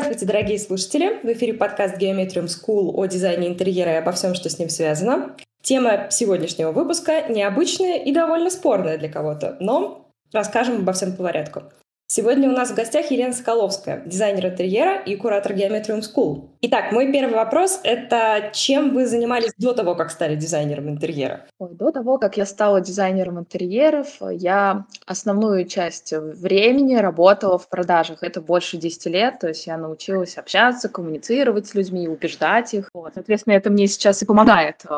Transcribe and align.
Здравствуйте, 0.00 0.32
дорогие 0.32 0.58
слушатели! 0.58 1.20
В 1.22 1.30
эфире 1.34 1.52
подкаст 1.52 1.98
Geometrium 2.00 2.46
School 2.46 2.92
о 2.94 3.04
дизайне 3.04 3.48
интерьера 3.48 3.92
и 3.92 3.96
обо 3.96 4.12
всем, 4.12 4.34
что 4.34 4.48
с 4.48 4.58
ним 4.58 4.70
связано. 4.70 5.36
Тема 5.60 6.06
сегодняшнего 6.10 6.72
выпуска 6.72 7.28
необычная 7.28 7.98
и 7.98 8.10
довольно 8.10 8.48
спорная 8.48 8.96
для 8.96 9.10
кого-то, 9.10 9.58
но 9.60 10.08
расскажем 10.32 10.76
обо 10.76 10.94
всем 10.94 11.14
по 11.14 11.24
порядку. 11.24 11.64
Сегодня 12.12 12.48
у 12.48 12.52
нас 12.52 12.72
в 12.72 12.74
гостях 12.74 13.12
Елена 13.12 13.32
Соколовская, 13.32 14.02
дизайнер 14.04 14.48
интерьера 14.48 14.96
и 14.96 15.14
куратор 15.14 15.52
Geometrium 15.52 16.00
School. 16.00 16.48
Итак, 16.60 16.90
мой 16.90 17.12
первый 17.12 17.36
вопрос— 17.36 17.78
это 17.84 18.50
чем 18.52 18.92
вы 18.92 19.06
занимались 19.06 19.52
до 19.58 19.74
того, 19.74 19.94
как 19.94 20.10
стали 20.10 20.34
дизайнером 20.34 20.88
интерьера? 20.88 21.46
Ой, 21.60 21.68
до 21.72 21.92
того, 21.92 22.18
как 22.18 22.36
я 22.36 22.46
стала 22.46 22.80
дизайнером 22.80 23.38
интерьеров, 23.38 24.08
я 24.28 24.86
основную 25.06 25.66
часть 25.66 26.12
времени 26.12 26.96
работала 26.96 27.58
в 27.58 27.68
продажах. 27.68 28.24
Это 28.24 28.40
больше 28.40 28.76
10 28.76 29.06
лет, 29.06 29.38
то 29.38 29.46
есть 29.46 29.68
я 29.68 29.76
научилась 29.76 30.36
общаться, 30.36 30.88
коммуницировать 30.88 31.68
с 31.68 31.74
людьми, 31.74 32.08
убеждать 32.08 32.74
их. 32.74 32.90
Вот. 32.92 33.12
Соответственно, 33.14 33.54
это 33.54 33.70
мне 33.70 33.86
сейчас 33.86 34.20
и 34.20 34.26
помогает 34.26 34.84
э, 34.84 34.88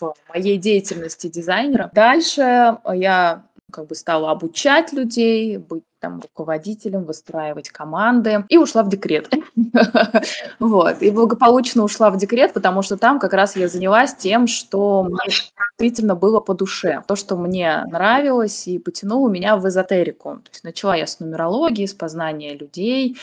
в 0.00 0.14
моей 0.30 0.56
деятельности 0.56 1.26
дизайнера. 1.26 1.90
Дальше 1.92 2.78
я 2.94 3.42
как 3.74 3.88
бы 3.88 3.96
стала 3.96 4.30
обучать 4.30 4.92
людей, 4.92 5.56
быть 5.56 5.82
там 5.98 6.20
руководителем, 6.20 7.04
выстраивать 7.04 7.70
команды, 7.70 8.44
и 8.48 8.56
ушла 8.56 8.84
в 8.84 8.88
декрет. 8.88 9.28
Вот, 10.60 11.02
и 11.02 11.10
благополучно 11.10 11.82
ушла 11.82 12.10
в 12.10 12.16
декрет, 12.16 12.52
потому 12.52 12.82
что 12.82 12.96
там 12.96 13.18
как 13.18 13.32
раз 13.32 13.56
я 13.56 13.68
занялась 13.68 14.14
тем, 14.14 14.46
что 14.46 15.02
мне 15.02 15.34
действительно 15.78 16.14
было 16.14 16.40
по 16.40 16.54
душе, 16.54 17.02
то, 17.08 17.16
что 17.16 17.36
мне 17.36 17.84
нравилось 17.90 18.68
и 18.68 18.78
потянуло 18.78 19.28
меня 19.28 19.56
в 19.56 19.66
эзотерику. 19.68 20.36
То 20.44 20.50
есть 20.52 20.64
начала 20.64 20.94
я 20.94 21.06
с 21.06 21.18
нумерологии, 21.18 21.86
с 21.86 21.94
познания 21.94 22.54
людей, 22.54 23.16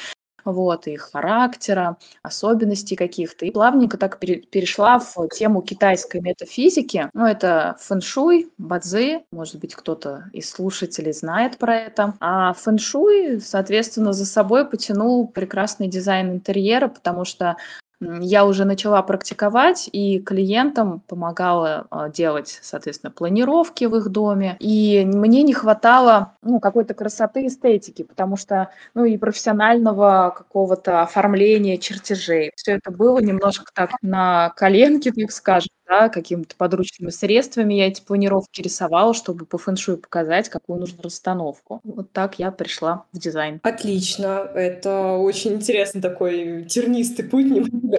вот, 0.45 0.87
их 0.87 1.11
характера, 1.11 1.97
особенностей 2.23 2.95
каких-то. 2.95 3.45
И 3.45 3.51
плавненько 3.51 3.97
так 3.97 4.19
перешла 4.19 4.99
в 4.99 5.27
тему 5.29 5.61
китайской 5.61 6.21
метафизики. 6.21 7.09
Ну, 7.13 7.25
это 7.25 7.77
фэншуй, 7.79 8.51
бадзи, 8.57 9.25
может 9.31 9.59
быть, 9.59 9.75
кто-то 9.75 10.25
из 10.33 10.49
слушателей 10.49 11.13
знает 11.13 11.57
про 11.57 11.75
это. 11.75 12.15
А 12.19 12.53
фэншуй, 12.53 13.41
соответственно, 13.41 14.13
за 14.13 14.25
собой 14.25 14.67
потянул 14.67 15.27
прекрасный 15.27 15.87
дизайн 15.87 16.31
интерьера, 16.31 16.87
потому 16.87 17.25
что 17.25 17.57
я 18.01 18.45
уже 18.45 18.65
начала 18.65 19.01
практиковать 19.01 19.89
и 19.91 20.19
клиентам 20.19 21.01
помогала 21.01 21.87
а, 21.89 22.09
делать, 22.09 22.59
соответственно, 22.61 23.11
планировки 23.11 23.85
в 23.85 23.95
их 23.95 24.09
доме. 24.09 24.57
И 24.59 25.03
мне 25.05 25.43
не 25.43 25.53
хватало 25.53 26.33
ну, 26.41 26.59
какой-то 26.59 26.93
красоты, 26.93 27.47
эстетики, 27.47 28.03
потому 28.03 28.37
что, 28.37 28.69
ну, 28.93 29.05
и 29.05 29.17
профессионального 29.17 30.33
какого-то 30.35 31.03
оформления 31.03 31.77
чертежей. 31.77 32.51
Все 32.55 32.73
это 32.73 32.91
было 32.91 33.19
немножко 33.19 33.71
так 33.73 33.91
на 34.01 34.49
коленке, 34.55 35.11
так 35.11 35.31
скажем 35.31 35.69
да, 35.91 36.07
какими-то 36.07 36.55
подручными 36.55 37.09
средствами 37.09 37.73
я 37.73 37.87
эти 37.87 38.01
планировки 38.01 38.61
рисовала, 38.61 39.13
чтобы 39.13 39.45
по 39.45 39.57
фэншую 39.57 39.97
показать, 39.97 40.47
какую 40.47 40.79
нужно 40.79 41.03
расстановку. 41.03 41.81
Вот 41.83 42.13
так 42.13 42.39
я 42.39 42.51
пришла 42.51 43.03
в 43.11 43.19
дизайн. 43.19 43.59
Отлично, 43.61 44.49
это 44.55 45.17
очень 45.17 45.55
интересный 45.55 46.01
такой 46.01 46.63
тернистый 46.63 47.25
путь. 47.25 47.45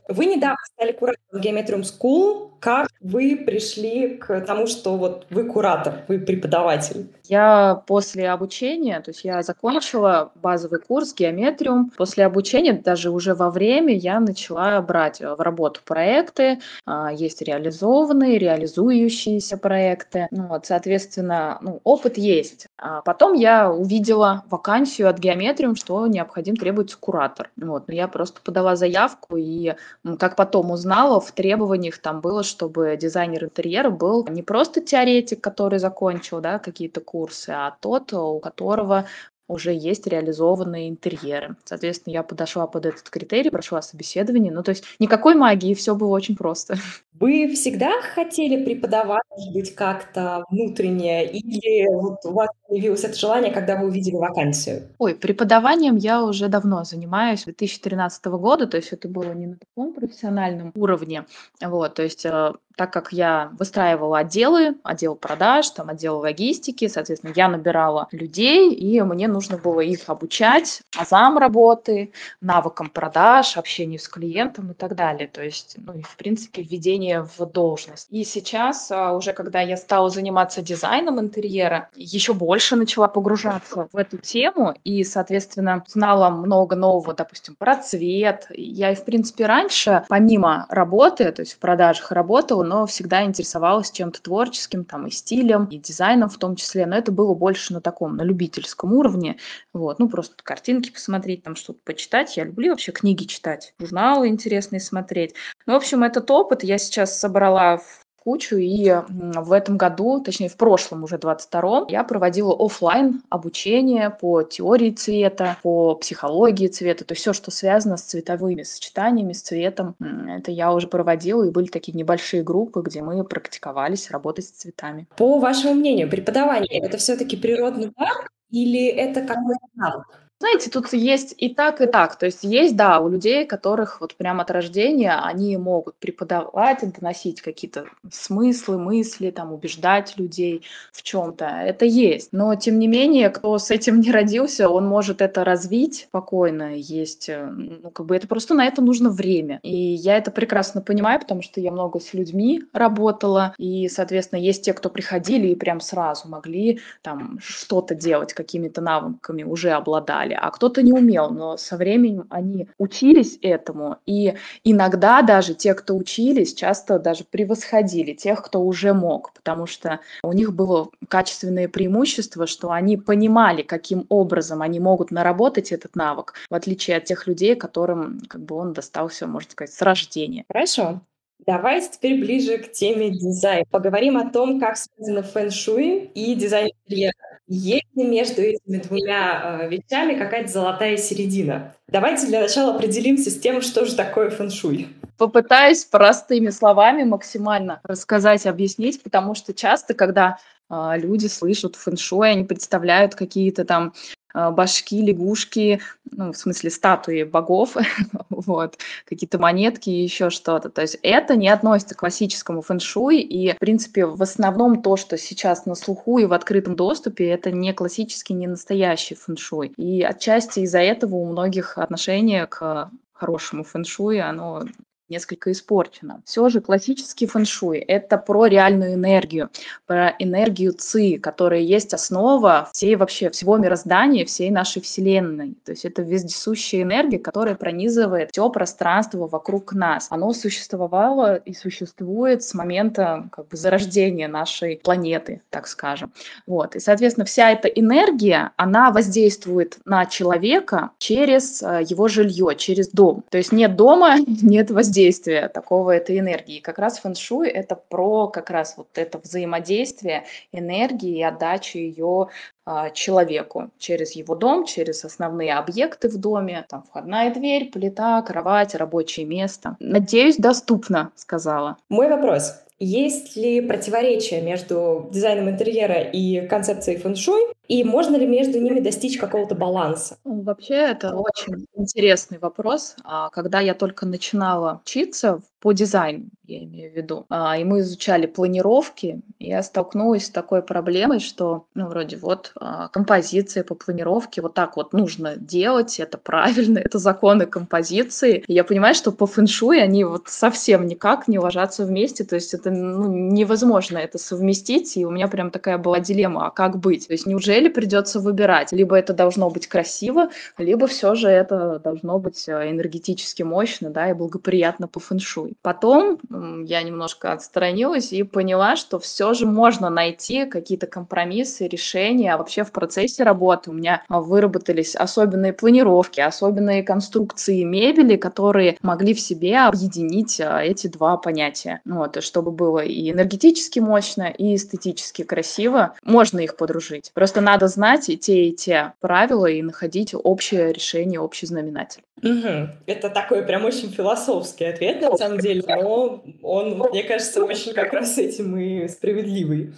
Вы 0.08 0.26
недавно 0.26 0.58
стали 0.74 0.92
куратором 0.92 1.42
Geometrium 1.42 1.82
School. 1.82 2.50
Как 2.60 2.88
вы 3.00 3.42
пришли 3.44 4.16
к 4.18 4.40
тому, 4.42 4.68
что 4.68 4.96
вот 4.96 5.26
вы 5.30 5.44
куратор, 5.44 6.04
вы 6.06 6.20
преподаватель? 6.20 7.08
Я 7.24 7.82
после 7.88 8.30
обучения, 8.30 9.00
то 9.00 9.10
есть 9.10 9.24
я 9.24 9.42
закончила 9.42 10.30
базовый 10.36 10.78
курс 10.78 11.12
геометриум. 11.12 11.90
После 11.96 12.24
обучения, 12.24 12.72
даже 12.74 13.10
уже 13.10 13.34
во 13.34 13.50
время, 13.50 13.96
я 13.96 14.20
начала 14.20 14.80
брать 14.80 15.20
в 15.20 15.40
работу 15.40 15.80
проекты. 15.84 16.60
А, 16.86 17.12
есть 17.12 17.42
реализованные, 17.42 18.38
реализующиеся 18.38 19.56
проекты. 19.56 20.28
Ну, 20.31 20.47
вот, 20.47 20.64
соответственно, 20.64 21.58
ну, 21.62 21.81
опыт 21.82 22.16
есть. 22.16 22.69
А 22.78 23.00
потом 23.02 23.32
я 23.32 23.72
увидела 23.72 24.44
вакансию 24.48 25.08
от 25.08 25.19
геометриум, 25.19 25.75
что 25.75 26.06
необходим 26.06 26.54
требуется 26.54 26.97
куратор. 26.97 27.50
Вот, 27.56 27.88
но 27.88 27.94
я 27.94 28.06
просто 28.06 28.41
подала 28.41 28.76
заявку 28.76 29.36
и, 29.36 29.75
как 30.19 30.37
потом 30.37 30.70
узнала, 30.70 31.20
в 31.20 31.32
требованиях 31.32 31.98
там 31.98 32.20
было, 32.20 32.43
чтобы 32.43 32.97
дизайнер 32.97 33.44
интерьера 33.44 33.91
был 33.91 34.26
не 34.28 34.43
просто 34.43 34.81
теоретик, 34.81 35.41
который 35.41 35.78
закончил 35.78 36.41
да, 36.41 36.59
какие-то 36.59 37.00
курсы, 37.00 37.50
а 37.50 37.76
тот, 37.81 38.12
у 38.12 38.41
которого 38.41 39.06
уже 39.52 39.72
есть 39.72 40.06
реализованные 40.06 40.88
интерьеры. 40.88 41.56
Соответственно, 41.64 42.14
я 42.14 42.22
подошла 42.22 42.66
под 42.66 42.86
этот 42.86 43.08
критерий, 43.10 43.50
прошла 43.50 43.82
собеседование. 43.82 44.52
Ну, 44.52 44.62
то 44.62 44.70
есть 44.70 44.84
никакой 44.98 45.34
магии, 45.34 45.74
все 45.74 45.94
было 45.94 46.08
очень 46.08 46.36
просто. 46.36 46.76
Вы 47.20 47.46
всегда 47.54 48.00
хотели 48.14 48.64
преподавать, 48.64 49.22
может 49.30 49.52
быть, 49.52 49.74
как-то 49.74 50.44
внутренне, 50.50 51.30
или 51.30 51.86
вот 51.94 52.18
у 52.24 52.32
вас 52.32 52.48
появилось 52.66 53.04
это 53.04 53.16
желание, 53.16 53.52
когда 53.52 53.76
вы 53.76 53.88
увидели 53.88 54.16
вакансию? 54.16 54.88
Ой, 54.98 55.14
преподаванием 55.14 55.96
я 55.96 56.24
уже 56.24 56.48
давно 56.48 56.84
занимаюсь, 56.84 57.42
с 57.42 57.44
2013 57.44 58.24
года, 58.24 58.66
то 58.66 58.76
есть 58.76 58.92
это 58.92 59.08
было 59.08 59.32
не 59.34 59.46
на 59.46 59.56
таком 59.56 59.92
профессиональном 59.92 60.72
уровне. 60.74 61.26
Вот, 61.60 61.94
то 61.94 62.02
есть 62.02 62.24
э, 62.24 62.52
так 62.77 62.93
как 62.93 63.12
я 63.12 63.50
выстраивала 63.59 64.19
отделы, 64.19 64.77
отдел 64.83 65.15
продаж, 65.15 65.71
там 65.71 65.88
отдел 65.88 66.19
логистики, 66.19 66.88
соответственно, 66.88 67.33
я 67.34 67.49
набирала 67.49 68.09
людей, 68.12 68.72
и 68.72 69.00
мне 69.03 69.28
нужно 69.28 69.59
было 69.59 69.81
их 69.81 70.09
обучать 70.09 70.82
азам 70.97 71.38
работы, 71.38 72.12
навыкам 72.41 72.91
продаж, 72.91 73.56
общению 73.56 73.99
с 73.99 74.09
клиентом 74.09 74.71
и 74.71 74.75
так 74.75 74.94
далее. 74.94 75.28
То 75.28 75.43
есть, 75.43 75.77
ну 75.78 75.94
и 75.94 76.03
в 76.03 76.16
принципе 76.16 76.62
введение 76.62 77.22
в 77.22 77.44
должность. 77.47 78.09
И 78.11 78.25
сейчас, 78.25 78.91
а, 78.91 79.12
уже 79.12 79.32
когда 79.32 79.61
я 79.61 79.77
стала 79.77 80.11
заниматься 80.11 80.62
дизайном 80.62 81.21
интерьера, 81.21 81.88
еще 81.94 82.34
больше 82.34 82.77
начала 82.77 83.09
погружаться 83.09 83.88
в 83.93 83.97
эту 83.97 84.19
тему 84.19 84.75
и, 84.84 85.05
соответственно, 85.05 85.84
знала 85.87 86.31
много 86.31 86.77
нового, 86.77 87.15
допустим, 87.15 87.55
про 87.56 87.77
цвет. 87.77 88.47
Я 88.50 88.93
и, 88.93 88.94
в 88.94 89.05
принципе, 89.05 89.47
раньше, 89.47 90.05
помимо 90.09 90.66
работы, 90.69 91.31
то 91.32 91.43
есть 91.43 91.55
в 91.55 91.59
продажах 91.59 92.12
работала, 92.12 92.62
но 92.62 92.87
всегда 92.87 93.25
интересовалась 93.25 93.91
чем-то 93.91 94.23
творческим, 94.23 94.84
там, 94.84 95.06
и 95.06 95.11
стилем, 95.11 95.65
и 95.67 95.78
дизайном 95.78 96.28
в 96.28 96.39
том 96.39 96.56
числе, 96.56 96.87
но 96.87 96.97
это 96.97 97.12
было 97.12 97.34
больше 97.34 97.73
на 97.73 97.81
таком, 97.81 98.17
на 98.17 98.23
любительском 98.23 98.93
уровне, 98.93 99.39
вот, 99.73 99.99
ну, 99.99 100.09
просто 100.09 100.37
картинки 100.43 100.91
посмотреть, 100.91 101.43
там, 101.43 101.56
что-то 101.56 101.81
почитать. 101.84 102.37
Я 102.37 102.45
люблю 102.45 102.71
вообще 102.71 102.93
книги 102.93 103.25
читать, 103.25 103.75
журналы 103.78 104.28
интересные 104.28 104.81
смотреть. 104.81 105.34
Ну, 105.67 105.75
в 105.75 105.77
общем, 105.77 106.03
этот 106.03 106.31
опыт 106.31 106.62
я 106.65 106.78
сейчас 106.78 107.19
собрала 107.19 107.78
в 107.78 108.01
кучу, 108.22 108.56
и 108.56 108.94
в 109.09 109.53
этом 109.53 109.77
году, 109.77 110.21
точнее 110.21 110.49
в 110.49 110.56
прошлом 110.56 111.03
уже 111.05 111.16
22-м, 111.16 111.87
я 111.88 112.05
проводила 112.05 112.55
офлайн 112.59 113.22
обучение 113.28 114.10
по 114.10 114.43
теории 114.43 114.91
цвета, 114.91 115.56
по 115.62 115.97
психологии 115.97 116.69
цвета, 116.69 117.05
то 117.05 117.12
есть 117.12 117.22
все, 117.22 117.32
что 117.32 117.50
связано 117.50 117.97
с 117.97 118.03
цветовыми 118.03 118.62
сочетаниями, 118.62 119.32
с 119.32 119.43
цветом, 119.43 119.97
это 120.28 120.50
я 120.50 120.72
уже 120.72 120.87
проводила, 120.87 121.44
и 121.44 121.50
были 121.50 121.66
такие 121.66 121.97
небольшие 121.97 122.43
группы, 122.43 122.82
где 122.82 123.03
мы 123.03 123.25
практиковались 123.25 124.11
работать 124.11 124.47
с 124.47 124.50
цветами. 124.50 125.09
По 125.16 125.38
вашему 125.38 125.75
мнению, 125.75 126.09
преподавание— 126.09 126.81
это 126.82 126.99
все-таки 126.99 127.37
природный 127.37 127.93
дар 127.97 128.31
или 128.50 128.87
это 128.87 129.22
какой-то 129.22 129.66
навык? 129.75 130.22
Знаете, 130.42 130.70
тут 130.70 130.92
есть 130.92 131.36
и 131.38 131.54
так, 131.54 131.80
и 131.80 131.86
так. 131.86 132.16
То 132.16 132.26
есть 132.26 132.42
есть, 132.42 132.75
да, 132.75 132.98
у 132.98 133.08
людей, 133.08 133.47
которых 133.47 134.00
вот 134.00 134.16
прямо 134.16 134.42
от 134.42 134.50
рождения 134.50 135.14
они 135.22 135.56
могут 135.56 135.94
преподавать, 135.94 136.80
доносить 136.98 137.41
какие-то 137.41 137.84
смыслы, 138.10 138.76
мысли, 138.76 139.31
там, 139.31 139.52
убеждать 139.52 140.14
людей 140.16 140.64
в 140.91 141.04
чем-то. 141.04 141.44
Это 141.44 141.84
есть. 141.84 142.31
Но, 142.32 142.56
тем 142.56 142.81
не 142.81 142.88
менее, 142.88 143.31
кто 143.31 143.56
с 143.56 143.70
этим 143.70 144.00
не 144.00 144.10
родился, 144.10 144.69
он 144.69 144.84
может 144.84 145.22
это 145.22 145.44
развить 145.44 146.08
спокойно. 146.08 146.75
Есть, 146.75 147.28
э, 147.28 147.46
ну, 147.46 147.90
как 147.93 148.06
бы 148.06 148.17
это 148.17 148.26
просто 148.26 148.55
на 148.55 148.67
это 148.67 148.82
нужно 148.82 149.11
время. 149.11 149.61
И 149.62 149.76
я 149.76 150.17
это 150.17 150.32
прекрасно 150.32 150.81
понимаю, 150.81 151.20
потому 151.20 151.43
что 151.43 151.61
я 151.61 151.70
много 151.70 152.00
с 152.00 152.14
людьми 152.14 152.64
работала, 152.72 153.55
и, 153.58 153.88
соответственно, 153.88 154.40
есть 154.40 154.64
те, 154.64 154.72
кто 154.72 154.90
приходили 154.90 155.46
и 155.46 155.55
прям 155.55 155.81
сразу 155.81 156.26
могли 156.26 156.81
там 157.02 157.38
что-то 157.40 157.94
делать, 157.94 158.32
какими-то 158.34 158.81
навыками 158.81 159.44
уже 159.44 159.70
обладали 159.70 160.31
умели, 160.32 160.38
а 160.40 160.50
кто-то 160.50 160.82
не 160.82 160.93
умел, 160.93 161.31
но 161.31 161.56
со 161.56 161.76
временем 161.76 162.26
они 162.31 162.69
учились 162.79 163.38
этому, 163.43 163.99
и 164.06 164.34
иногда 164.64 165.23
даже 165.23 165.55
те, 165.55 165.75
кто 165.75 165.96
учились, 165.96 166.55
часто 166.55 166.99
даже 166.99 167.25
превосходили 167.25 168.12
тех, 168.14 168.43
кто 168.43 168.61
уже 168.61 168.93
мог, 168.93 169.32
потому 169.34 169.67
что 169.67 170.00
у 170.23 170.32
них 170.32 170.52
было 170.55 170.88
качественное 171.08 171.69
преимущество, 171.69 172.46
что 172.46 172.70
они 172.70 172.96
понимали, 172.96 173.62
каким 173.62 174.06
образом 174.08 174.62
они 174.62 174.81
могут 174.81 175.11
наработать 175.11 175.73
этот 175.73 175.96
навык, 175.96 176.34
в 176.50 176.55
отличие 176.55 176.96
от 176.96 177.05
тех 177.05 177.26
людей, 177.26 177.55
которым 177.55 178.20
как 178.29 178.43
бы 178.43 178.56
он 178.56 178.73
достался, 178.73 179.26
можно 179.26 179.50
сказать, 179.50 179.75
с 179.75 179.82
рождения. 179.82 180.44
Хорошо. 180.49 181.00
Давайте 181.44 181.89
теперь 181.93 182.21
ближе 182.21 182.59
к 182.59 182.71
теме 182.71 183.11
дизайна. 183.11 183.65
Поговорим 183.71 184.17
о 184.17 184.31
том, 184.31 184.61
как 184.61 184.77
связаны 184.77 185.23
фэн-шуй 185.23 186.11
и 186.15 186.35
дизайн 186.37 186.71
интерьера. 186.87 187.15
Есть 187.49 187.89
ли 187.97 188.05
между 188.05 188.43
этими 188.43 188.79
двумя 188.79 189.61
э, 189.62 189.69
вещами 189.69 190.17
какая-то 190.17 190.49
золотая 190.49 190.97
середина? 190.97 191.75
Давайте 191.89 192.27
для 192.29 192.41
начала 192.41 192.77
определимся 192.77 193.31
с 193.31 193.39
тем, 193.39 193.61
что 193.61 193.85
же 193.85 193.97
такое 193.97 194.31
фэн-шуй. 194.31 194.89
Попытаюсь 195.19 195.85
простыми 195.85 196.50
словами 196.50 197.03
максимально 197.03 197.81
рассказать, 197.83 198.47
объяснить, 198.47 199.03
потому 199.03 199.35
что 199.35 199.53
часто, 199.53 199.94
когда 199.94 200.39
э, 200.71 200.93
люди 200.97 201.27
слышат 201.27 201.75
фэн-шуй, 201.75 202.31
они 202.31 202.44
представляют 202.44 203.17
какие-то 203.17 203.65
там 203.65 203.89
а, 203.89 204.21
башки, 204.34 205.02
лягушки, 205.02 205.81
ну, 206.11 206.32
в 206.32 206.37
смысле 206.37 206.70
статуи 206.70 207.23
богов, 207.23 207.76
вот, 208.31 208.79
какие-то 209.08 209.38
монетки 209.38 209.90
и 209.90 210.02
еще 210.02 210.31
что-то. 210.31 210.69
То 210.69 210.82
есть 210.82 210.99
это 211.02 211.37
не 211.37 211.49
относится 211.49 211.94
к 211.94 211.99
классическому 211.99 212.62
фэншуй, 212.62 213.20
и, 213.20 213.52
в 213.52 213.58
принципе, 213.58 214.06
в 214.06 214.23
основном 214.23 214.82
то, 214.82 214.96
что 214.96 215.19
сейчас 215.19 215.67
на 215.67 215.75
слуху 215.75 216.19
и 216.19 216.25
в 216.25 216.32
открытом 216.32 216.76
доступе, 216.76 217.29
это 217.29 217.50
не 217.50 217.73
классический, 217.73 218.34
не 218.34 218.46
настоящий 218.46 219.14
фэншуй. 219.14 219.69
И 219.76 220.02
отчасти 220.02 220.61
из-за 220.61 220.81
этого 220.81 221.17
у 221.17 221.26
многих 221.26 221.79
отношение 221.79 222.46
к 222.46 222.90
хорошему 223.12 223.64
фэншуй, 223.64 224.20
оно 224.20 224.64
несколько 225.12 225.53
испорчено. 225.53 226.23
Все 226.25 226.49
же 226.49 226.61
классический 226.61 227.26
фэншуй– 227.26 227.79
это 227.88 228.17
про 228.17 228.47
реальную 228.47 228.94
энергию, 228.94 229.50
про 229.87 230.14
энергию 230.19 230.73
ЦИ, 230.73 231.19
которая 231.19 231.61
есть 231.61 231.93
основа 231.93 232.70
всей 232.73 232.97
вообще 232.97 233.29
всего 233.31 233.59
мироздания, 233.59 234.25
всей 234.25 234.50
нашей 234.50 234.81
Вселенной. 234.81 235.55
То 235.64 235.73
есть 235.73 235.85
это 235.85 236.03
вездесущая 236.03 236.82
энергия, 236.82 237.19
которая 237.19 237.55
пронизывает 237.55 238.31
все 238.32 238.49
пространство 238.49 239.29
вокруг 239.29 239.75
нас. 239.75 240.06
Оно 240.11 240.32
существовало 240.32 241.37
и 241.37 241.53
существует 241.53 242.43
с 242.43 242.55
момента 242.55 243.29
как 243.31 243.49
бы 243.49 243.56
зарождения 243.56 244.29
нашей 244.29 244.81
планеты, 244.82 245.43
так 245.50 245.67
скажем. 245.67 246.12
Вот. 246.47 246.75
И, 246.75 246.81
соответственно, 246.81 247.26
вся 247.26 247.50
эта 247.50 247.69
энергия, 247.69 248.53
она 248.56 248.91
воздействует 248.91 249.79
на 249.85 250.06
человека 250.06 250.91
через 250.99 251.62
э, 251.62 251.82
его 251.87 252.08
жилье, 252.08 252.55
через 252.56 252.88
дом. 252.88 253.25
То 253.31 253.38
есть 253.38 253.53
нет 253.53 253.76
дома, 253.76 254.17
нет 254.43 254.70
воздействия 254.70 255.01
воздействия 255.02 255.49
такого 255.49 255.90
этой 255.90 256.19
энергии. 256.19 256.60
Как 256.60 256.78
раз 256.78 257.00
фэн-шуй– 257.00 257.49
это 257.50 257.75
про 257.75 258.28
как 258.28 258.50
раз 258.50 258.75
вот 258.76 258.88
это 258.94 259.19
взаимодействие 259.19 260.25
энергии 260.52 261.19
и 261.19 261.22
отдачу 261.22 261.78
ее 261.78 262.28
а, 262.64 262.90
человеку 262.90 263.70
через 263.78 264.12
его 264.12 264.34
дом, 264.34 264.64
через 264.64 265.04
основные 265.04 265.54
объекты 265.54 266.08
в 266.08 266.19
доме, 266.19 266.64
там 266.69 266.84
входная 266.88 267.32
дверь, 267.34 267.70
плита, 267.70 268.22
кровать, 268.22 268.75
рабочее 268.75 269.26
место. 269.26 269.76
Надеюсь, 269.81 270.37
доступно, 270.37 271.10
сказала. 271.16 271.76
Мой 271.88 272.08
вопрос. 272.08 272.55
Есть 272.78 273.37
ли 273.37 273.60
противоречие 273.60 274.43
между 274.43 275.08
дизайном 275.12 275.48
интерьера 275.48 276.00
и 276.00 276.46
концепцией 276.46 276.98
фэн-шуй? 276.98 277.40
И 277.69 277.85
можно 277.85 278.17
ли 278.17 278.26
между 278.26 278.61
ними 278.61 278.81
достичь 278.81 279.19
какого-то 279.19 279.55
баланса? 279.55 280.19
Ну, 280.25 280.43
вообще, 280.43 280.75
это 280.75 281.14
очень 281.14 281.67
интересный 281.75 282.38
вопрос. 282.38 282.97
А, 283.05 283.31
когда 283.31 283.61
я 283.61 283.75
только 283.75 284.05
начинала 284.05 284.81
учиться 284.85 285.41
по 285.61 285.73
дизайну, 285.73 286.26
я 286.44 286.64
имею 286.64 286.93
в 286.93 286.97
виду, 286.97 287.25
а, 287.31 287.56
и 287.56 287.62
мы 287.62 287.81
изучали 287.81 288.26
планировки, 288.26 289.20
я 289.38 289.62
столкнулась 289.62 290.26
с 290.26 290.31
такой 290.31 290.61
проблемой, 290.61 291.20
что, 291.20 291.67
ну, 291.75 291.87
вроде 291.87 292.17
вот 292.17 292.53
а, 292.56 292.88
композиция 292.88 293.62
по 293.62 293.76
планировке, 293.76 294.43
вот 294.43 294.55
так 294.55 294.76
вот 294.76 294.93
нужно 294.93 295.37
делать, 295.37 296.00
это 296.00 296.19
правильно, 296.19 296.79
это 296.85 296.99
законы 296.99 297.47
композиции. 297.47 298.44
И 298.49 298.53
я 298.53 298.65
понимаю, 298.65 298.97
что 298.97 299.12
по 299.12 299.26
фэншуй 299.26 299.81
они 299.81 300.03
вот 300.03 300.25
совсем 300.26 300.87
никак 300.87 301.29
не 301.29 301.38
ложатся 301.38 301.85
вместе, 301.85 302.25
то 302.25 302.35
есть 302.35 302.55
это 302.55 302.70
ну, 302.73 303.06
невозможно 303.06 303.99
это 303.99 304.19
совместить, 304.19 304.97
и 304.97 305.06
у 305.06 305.11
меня 305.11 305.29
прям 305.29 305.53
такая 305.53 305.79
была 305.79 306.00
дилемма, 306.00 306.49
а 306.49 306.50
как 306.50 306.81
быть? 306.81 307.06
То 307.06 307.12
есть 307.12 307.26
неужели 307.26 307.51
неужели 307.52 307.69
придется 307.69 308.20
выбирать? 308.20 308.72
Либо 308.72 308.96
это 308.96 309.12
должно 309.12 309.50
быть 309.50 309.66
красиво, 309.66 310.31
либо 310.58 310.87
все 310.87 311.14
же 311.14 311.28
это 311.28 311.81
должно 311.82 312.19
быть 312.19 312.49
э, 312.49 312.70
энергетически 312.70 313.43
мощно, 313.43 313.90
да, 313.90 314.10
и 314.10 314.14
благоприятно 314.14 314.88
по 314.88 315.00
фэншуй. 315.00 315.54
Потом 315.62 316.19
я 316.64 316.82
немножко 316.82 317.32
отстранилась 317.32 318.12
и 318.12 318.22
поняла, 318.22 318.76
что 318.76 318.99
все 318.99 319.34
же 319.34 319.46
можно 319.46 319.90
найти 319.90 320.46
какие-то 320.46 320.87
компромиссы, 320.87 321.69
решения. 321.69 322.34
А 322.34 322.38
вообще 322.38 322.64
в 322.64 322.72
процессе 322.72 323.22
работы 323.22 323.70
у 323.70 323.75
меня 323.75 324.02
выработались 324.08 324.96
особенные 324.96 325.52
планировки, 325.52 326.20
особенные 326.20 326.82
конструкции 326.82 327.62
мебели, 327.64 328.16
которые 328.16 328.78
могли 328.82 329.14
в 329.14 329.20
себе 329.20 329.58
объединить 329.58 330.40
а, 330.40 330.62
эти 330.62 330.87
два 330.87 331.16
понятия. 331.16 331.81
Вот, 331.84 332.22
чтобы 332.22 332.50
было 332.50 332.81
и 332.81 333.10
энергетически 333.10 333.81
мощно, 333.81 334.22
и 334.22 334.55
эстетически 334.55 335.22
красиво. 335.22 335.94
Можно 336.02 336.40
их 336.40 336.56
подружить. 336.56 337.10
Просто 337.14 337.42
надо 337.43 337.69
знать 337.69 338.09
и 338.09 338.17
те, 338.17 338.47
и 338.47 338.53
те 338.53 338.94
правила 339.00 339.47
и 339.47 339.62
находить 339.62 340.15
общее 340.15 340.73
решение, 340.73 341.21
общий 341.21 341.47
знаменатель. 341.47 342.03
Угу. 342.23 342.69
Это 342.87 343.11
такой 343.11 343.43
прям 343.43 343.65
очень 343.65 343.91
философский 343.91 344.65
ответ, 344.65 345.03
на 345.03 345.17
самом 345.17 345.39
деле, 345.39 345.62
но 345.67 346.23
он, 346.43 346.79
мне 346.91 347.03
кажется, 347.03 347.44
очень 347.44 347.75
как 347.75 347.93
раз 347.93 348.17
этим 348.19 348.56
и 348.56 348.89
справедливый. 348.89 349.75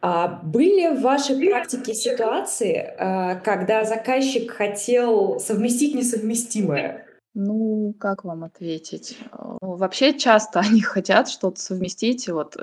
А 0.00 0.40
были 0.42 0.94
в 0.94 1.02
вашей 1.02 1.36
практике 1.48 1.94
ситуации, 1.94 2.94
а, 2.98 3.36
когда 3.36 3.84
заказчик 3.84 4.50
хотел 4.50 5.38
совместить 5.38 5.94
несовместимое? 5.94 7.07
Ну, 7.40 7.94
как 8.00 8.24
вам 8.24 8.42
ответить? 8.42 9.16
Ну, 9.62 9.76
вообще 9.76 10.18
часто 10.18 10.58
они 10.68 10.80
хотят 10.80 11.28
что-то 11.28 11.60
совместить, 11.60 12.28
вот 12.28 12.56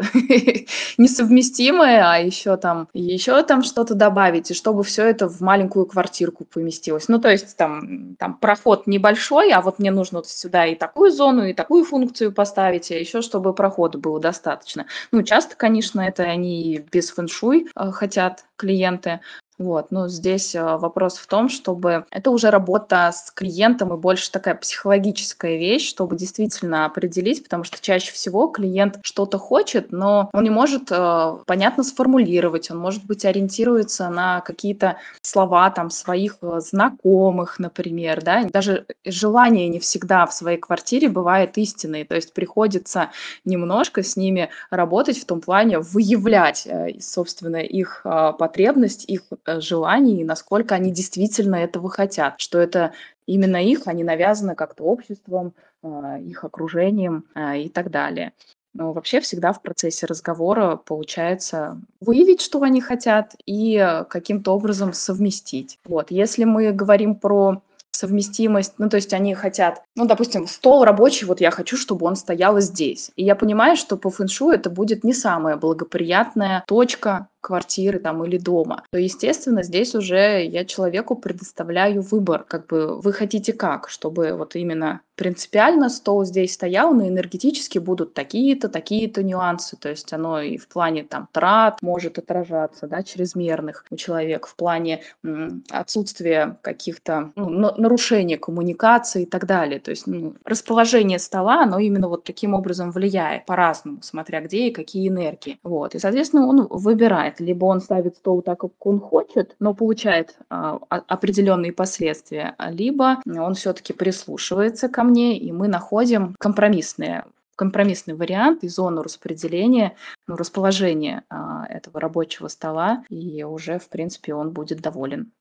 несовместимое, 0.98 2.04
а 2.04 2.18
еще 2.18 2.58
там 2.58 2.90
еще 2.94 3.42
там 3.44 3.64
что-то 3.64 3.96
добавить, 3.96 4.52
и 4.52 4.54
чтобы 4.54 4.84
все 4.84 5.06
это 5.06 5.30
в 5.30 5.40
маленькую 5.40 5.86
квартирку 5.86 6.44
поместилось. 6.44 7.08
Ну, 7.08 7.22
то 7.22 7.32
есть 7.32 7.56
там, 7.56 8.18
там 8.18 8.38
проход 8.38 8.86
небольшой, 8.86 9.54
а 9.54 9.62
вот 9.62 9.80
мне 9.80 9.92
нужно 9.92 10.20
вот 10.20 10.28
сюда 10.28 10.66
и 10.66 10.76
такую 10.76 11.10
зону, 11.10 11.46
и 11.46 11.54
такую 11.54 11.86
функцию 11.86 12.34
поставить, 12.34 12.92
а 12.92 12.96
еще 12.96 13.22
чтобы 13.22 13.54
прохода 13.54 13.98
было 13.98 14.20
достаточно. 14.20 14.88
Ну, 15.14 15.24
часто, 15.24 15.56
конечно, 15.56 16.02
это 16.02 16.24
они 16.24 16.84
без 16.92 17.12
фэншуй 17.12 17.70
э, 17.74 17.92
хотят 17.92 18.44
клиенты, 18.58 19.22
вот, 19.58 19.90
но 19.90 20.10
здесь 20.10 20.54
а, 20.54 20.78
вопрос 20.78 21.18
в 21.18 21.28
том, 21.28 21.48
чтобы 21.48 22.06
это 22.12 22.30
уже 22.30 22.50
работа 22.50 23.10
с 23.14 23.32
клиентом 23.32 23.94
и 23.94 23.98
больше 23.98 24.30
такая 24.30 24.56
психологическая 24.56 25.58
вещь, 25.58 25.88
чтобы 25.88 26.18
действительно 26.18 26.86
определить, 26.86 27.42
потому 27.42 27.64
что 27.64 27.82
чаще 27.82 28.12
всего 28.12 28.48
клиент 28.48 29.00
что-то 29.02 29.38
хочет, 29.38 29.94
но 29.94 30.30
он 30.34 30.44
не 30.44 30.50
может 30.50 30.92
э, 30.92 31.38
понятно 31.46 31.84
сформулировать, 31.84 32.70
он, 32.70 32.80
может 32.80 33.06
быть, 33.06 33.24
ориентируется 33.24 34.10
на 34.10 34.42
какие-то 34.42 34.98
слова 35.22 35.70
там 35.70 35.90
своих 35.90 36.38
э, 36.42 36.60
знакомых, 36.60 37.58
например, 37.58 38.22
да, 38.24 38.44
даже 38.44 38.86
желание 39.06 39.70
не 39.70 39.80
всегда 39.80 40.26
в 40.26 40.34
своей 40.34 40.58
квартире 40.58 41.08
бывает 41.08 41.58
истинной, 41.58 42.04
то 42.04 42.16
есть 42.16 42.34
приходится 42.34 43.12
немножко 43.46 44.04
с 44.04 44.18
ними 44.18 44.50
работать 44.70 45.18
в 45.18 45.26
том 45.26 45.40
плане 45.40 45.80
выявлять, 45.80 46.68
э, 46.68 47.00
собственно, 47.00 47.58
их 47.58 48.02
потребность, 48.04 49.06
их 49.08 49.22
желаний, 49.48 50.22
и 50.22 50.26
насколько 50.26 50.76
они 50.76 50.92
действительно 50.92 51.56
этого 51.56 51.90
хотят, 51.90 52.40
что 52.40 52.60
это 52.60 52.94
именно 53.26 53.64
их, 53.64 53.88
они 53.88 54.04
навязаны 54.04 54.56
как-то 54.56 54.84
обществом, 54.84 55.54
а, 55.84 56.18
их 56.20 56.44
окружением 56.44 57.26
а, 57.34 57.56
и 57.56 57.70
так 57.70 57.92
далее. 57.92 58.34
Но 58.74 58.92
вообще 58.92 59.22
всегда 59.22 59.54
в 59.54 59.62
процессе 59.62 60.06
разговора 60.06 60.76
получается 60.76 61.80
выявить, 62.02 62.42
что 62.42 62.62
они 62.62 62.82
хотят, 62.82 63.34
и 63.46 64.04
каким-то 64.10 64.54
образом 64.54 64.92
совместить. 64.92 65.80
Вот. 65.86 66.12
Если 66.12 66.44
мы 66.44 66.74
говорим 66.74 67.16
про 67.16 67.62
совместимость, 67.96 68.74
ну, 68.78 68.90
то 68.90 68.98
есть 68.98 69.14
они 69.14 69.34
хотят, 69.34 69.82
ну, 69.96 70.06
допустим, 70.06 70.48
стол 70.48 70.84
рабочий, 70.84 71.26
вот 71.26 71.42
я 71.42 71.52
хочу, 71.52 71.78
чтобы 71.78 72.06
он 72.06 72.16
стоял 72.16 72.60
здесь. 72.60 73.12
И 73.16 73.24
я 73.24 73.36
понимаю, 73.36 73.76
что 73.76 73.98
по 73.98 74.10
фэншую 74.10 74.56
это 74.56 74.70
будет 74.70 75.04
не 75.04 75.14
самая 75.14 75.58
благоприятная 75.58 76.64
точка 76.68 77.28
квартиры 77.46 78.00
там 78.00 78.26
или 78.26 78.40
дома, 78.40 78.84
то, 78.92 78.98
естественно, 78.98 79.62
здесь 79.62 79.94
уже 79.94 80.44
я 80.44 80.66
человеку 80.66 81.16
предоставляю 81.16 82.02
выбор, 82.02 82.44
как 82.44 82.66
бы 82.66 83.00
вы 83.00 83.14
хотите 83.14 83.54
как, 83.54 83.88
чтобы 83.88 84.34
вот 84.34 84.56
именно 84.56 85.02
принципиально 85.16 85.90
стол 85.90 86.26
здесь 86.26 86.56
стоял, 86.56 86.92
но 86.94 87.08
энергетически 87.08 87.78
будут 87.78 88.16
такие-то, 88.16 88.68
такие-то 88.68 89.22
нюансы, 89.22 89.78
то 89.78 89.90
есть 89.90 90.12
оно 90.12 90.42
и 90.42 90.58
в 90.58 90.68
плане 90.68 91.04
там 91.04 91.30
трат 91.32 91.84
может 91.84 92.18
отражаться, 92.18 92.88
да, 92.88 93.04
чрезмерных 93.04 93.86
у 93.92 93.96
человека, 93.96 94.48
в 94.48 94.56
плане 94.56 95.04
м, 95.24 95.64
отсутствия 95.70 96.58
каких-то 96.64 97.32
ну, 97.36 97.72
нарушений 97.86 98.38
коммуникации 98.38 99.24
и 99.24 99.26
так 99.26 99.46
далее, 99.46 99.80
то 99.80 99.92
есть 99.92 100.08
ну, 100.08 100.34
расположение 100.44 101.20
стола, 101.20 101.64
оно 101.64 101.78
именно 101.78 102.10
вот 102.10 102.24
таким 102.24 102.56
образом 102.56 102.92
влияет 102.92 103.46
по-разному, 103.46 104.02
смотря 104.02 104.42
где 104.42 104.68
и 104.68 104.72
какие 104.74 105.08
энергии, 105.08 105.60
вот, 105.64 105.94
и, 105.94 106.00
соответственно, 106.00 106.48
он 106.48 106.68
выбирает. 106.70 107.40
Либо 107.40 107.66
он 107.66 107.82
ставит 107.82 108.18
стол 108.18 108.42
так, 108.42 108.60
как 108.60 108.72
он 108.86 109.00
хочет, 109.00 109.56
но 109.60 109.76
получает 109.76 110.38
а, 110.50 110.80
определенные 110.90 111.72
последствия, 111.72 112.56
либо 112.70 113.22
он 113.26 113.54
все-таки 113.54 113.94
прислушивается 113.94 114.90
ко 114.90 115.04
мне, 115.04 115.38
и 115.38 115.52
мы 115.52 115.68
находим 115.68 116.36
компромиссные 116.40 117.24
компромиссный 117.58 118.16
вариант 118.16 118.66
и 118.66 118.68
зону 118.68 119.02
распределения, 119.02 119.96
ну, 120.28 120.36
расположения 120.36 121.24
а, 121.30 121.66
этого 121.70 122.02
рабочего 122.02 122.50
стола, 122.50 123.06
и 123.10 123.44
уже, 123.44 123.80
в 123.80 123.88
принципе, 123.88 124.34
он 124.34 124.52
будет 124.52 124.82
доволен. 124.82 125.32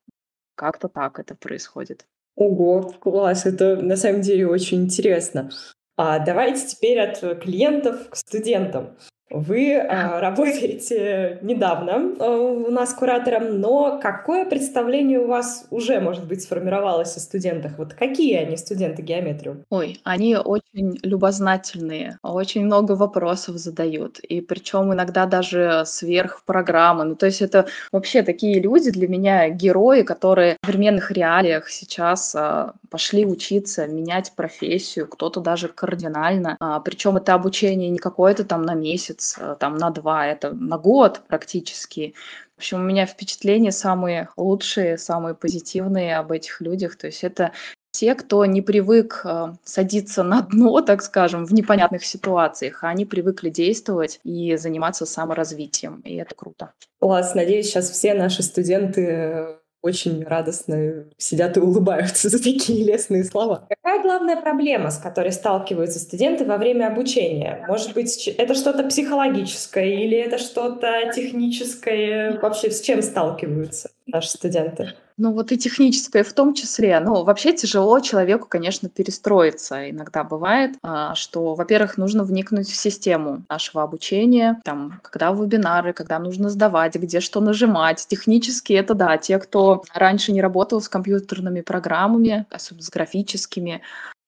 Как-то 0.55 0.89
так 0.89 1.19
это 1.19 1.35
происходит. 1.35 2.07
Ого, 2.37 2.93
класс, 3.00 3.47
это 3.47 3.76
на 3.76 3.97
самом 3.97 4.21
деле 4.23 4.47
очень 4.47 4.85
интересно. 4.85 5.50
А 5.97 6.19
давайте 6.19 6.67
теперь 6.67 6.99
от 7.00 7.21
клиентов 7.41 8.11
к 8.11 8.17
студентам. 8.17 8.97
Вы 9.31 9.76
а, 9.76 10.21
работаете 10.21 11.38
недавно 11.43 12.14
а, 12.19 12.31
у 12.31 12.71
нас 12.71 12.93
куратором, 12.93 13.61
но 13.61 13.99
какое 14.00 14.45
представление 14.45 15.19
у 15.19 15.26
вас 15.26 15.66
уже, 15.71 15.99
может 15.99 16.26
быть, 16.26 16.43
сформировалось 16.43 17.16
о 17.16 17.21
студентах? 17.21 17.73
Вот 17.78 17.95
какие 17.95 18.37
они, 18.37 18.57
студенты 18.57 19.02
геометрию? 19.02 19.64
Ой, 19.71 20.00
они 20.04 20.37
очень 20.37 20.99
любознательные, 21.02 22.19
очень 22.23 22.66
много 22.66 22.93
вопросов 22.93 23.57
задают, 23.57 24.19
и 24.19 24.40
причем 24.40 24.93
иногда 24.93 25.26
даже 25.26 25.83
сверх 25.87 26.43
программы. 26.45 27.04
Ну, 27.04 27.16
то 27.16 27.26
есть 27.26 27.40
это 27.40 27.66
вообще 27.93 28.23
такие 28.23 28.61
люди 28.61 28.90
для 28.90 29.09
меня 29.09 29.49
герои, 29.49 30.02
которые 30.02 30.59
в 30.62 30.66
современных 30.66 31.11
реалиях 31.11 31.71
сейчас 31.71 32.35
а, 32.37 32.75
пошли 32.90 33.25
учиться, 33.26 33.87
менять 33.87 34.33
профессию, 34.37 35.09
кто-то 35.09 35.40
даже 35.40 35.69
кардинально. 35.69 36.57
А, 36.61 36.78
причем 36.81 37.16
это 37.16 37.35
обучение 37.35 37.88
не 37.90 37.99
какое-то 37.99 38.45
там 38.45 38.62
на 38.62 38.75
месяц, 38.75 39.13
месяц, 39.14 39.37
э, 39.38 39.56
там 39.59 39.76
на 39.76 39.90
два, 39.90 40.26
это 40.26 40.52
на 40.52 40.78
год 40.78 41.23
практически. 41.28 42.14
В 42.56 42.59
общем, 42.59 42.80
у 42.80 42.85
меня 42.85 43.06
впечатления 43.06 43.73
самые 43.73 44.28
лучшие, 44.37 44.99
самые 44.99 45.35
позитивные 45.35 46.16
об 46.16 46.33
этих 46.33 46.61
людях. 46.61 46.97
То 46.97 47.06
есть 47.09 47.25
это 47.25 47.52
те, 47.90 48.14
кто 48.14 48.44
не 48.47 48.62
привык 48.62 49.23
э, 49.25 49.54
садиться 49.64 50.23
на 50.23 50.42
дно, 50.42 50.80
так 50.87 51.02
скажем, 51.02 51.44
в 51.47 51.52
непонятных 51.52 52.04
ситуациях, 52.04 52.85
а 52.85 52.88
они 52.88 53.04
привыкли 53.04 53.50
действовать 53.50 54.21
и 54.25 54.56
заниматься 54.56 55.06
саморазвитием, 55.06 56.00
и 56.04 56.16
это 56.16 56.35
круто. 56.35 56.73
Класс, 57.00 57.35
надеюсь, 57.35 57.66
сейчас 57.66 57.90
все 57.90 58.14
наши 58.14 58.42
студенты 58.42 59.59
очень 59.85 60.25
радостно 60.25 61.05
сидят 61.19 61.59
и 61.59 61.61
улыбаются 61.61 62.29
за 62.31 62.43
такие 62.43 62.85
лестные 62.85 63.23
слова. 63.23 63.67
Какая 63.69 64.03
главная 64.03 64.41
проблема, 64.41 64.91
с 64.91 64.97
которой 64.97 65.31
сталкиваются 65.31 65.99
студенты 65.99 66.47
во 66.47 66.57
время 66.57 66.88
обучения? 66.88 67.64
Может 67.69 67.93
быть, 67.93 68.26
это 68.26 68.55
что-то 68.55 68.85
психологическое 68.85 70.03
или 70.05 70.17
это 70.17 70.38
что-то 70.38 71.12
техническое? 71.14 72.41
Вообще 72.41 72.71
с 72.71 72.81
чем 72.81 73.03
сталкиваются 73.03 73.91
наши 74.07 74.31
студенты? 74.31 74.95
Ну 75.16 75.33
вот 75.33 75.52
и 75.52 75.56
техническое 75.56 76.25
в 76.25 76.33
том 76.33 76.54
числе. 76.54 76.99
Ну, 76.99 77.23
вообще 77.23 77.52
тяжело 77.52 78.00
человеку, 78.00 78.49
конечно, 78.49 78.88
перестроиться. 78.88 79.88
Иногда 79.88 80.25
бывает, 80.25 80.75
а, 80.83 81.14
что, 81.14 81.54
во-первых, 81.54 81.97
нужно 81.99 82.25
вникнуть 82.25 82.68
в 82.68 82.75
систему 82.75 83.44
нашего 83.49 83.85
обучения, 83.85 84.61
там, 84.64 84.99
когда 85.02 85.30
вебинары, 85.30 85.92
когда 85.92 86.18
нужно 86.18 86.49
сдавать, 86.49 86.97
где 86.97 87.21
что 87.21 87.40
нажимать. 87.40 88.04
Технически 88.09 88.73
это 88.73 88.94
да, 88.94 89.16
те, 89.16 89.38
кто 89.38 89.85
раньше 89.94 90.33
не 90.33 90.42
работал 90.42 90.80
с 90.80 90.88
компьютерными 90.88 91.61
программами, 91.61 92.47
особенно 92.50 92.83
с 92.83 92.90
графическими, 92.90 93.83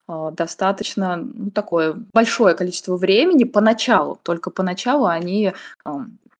а, 0.07 0.31
достаточно 0.31 1.17
ну, 1.17 1.51
такое 1.51 1.95
большое 2.13 2.55
количество 2.55 2.97
времени 2.97 3.43
поначалу, 3.43 4.21
только 4.23 4.51
поначалу 4.51 5.07
они 5.07 5.53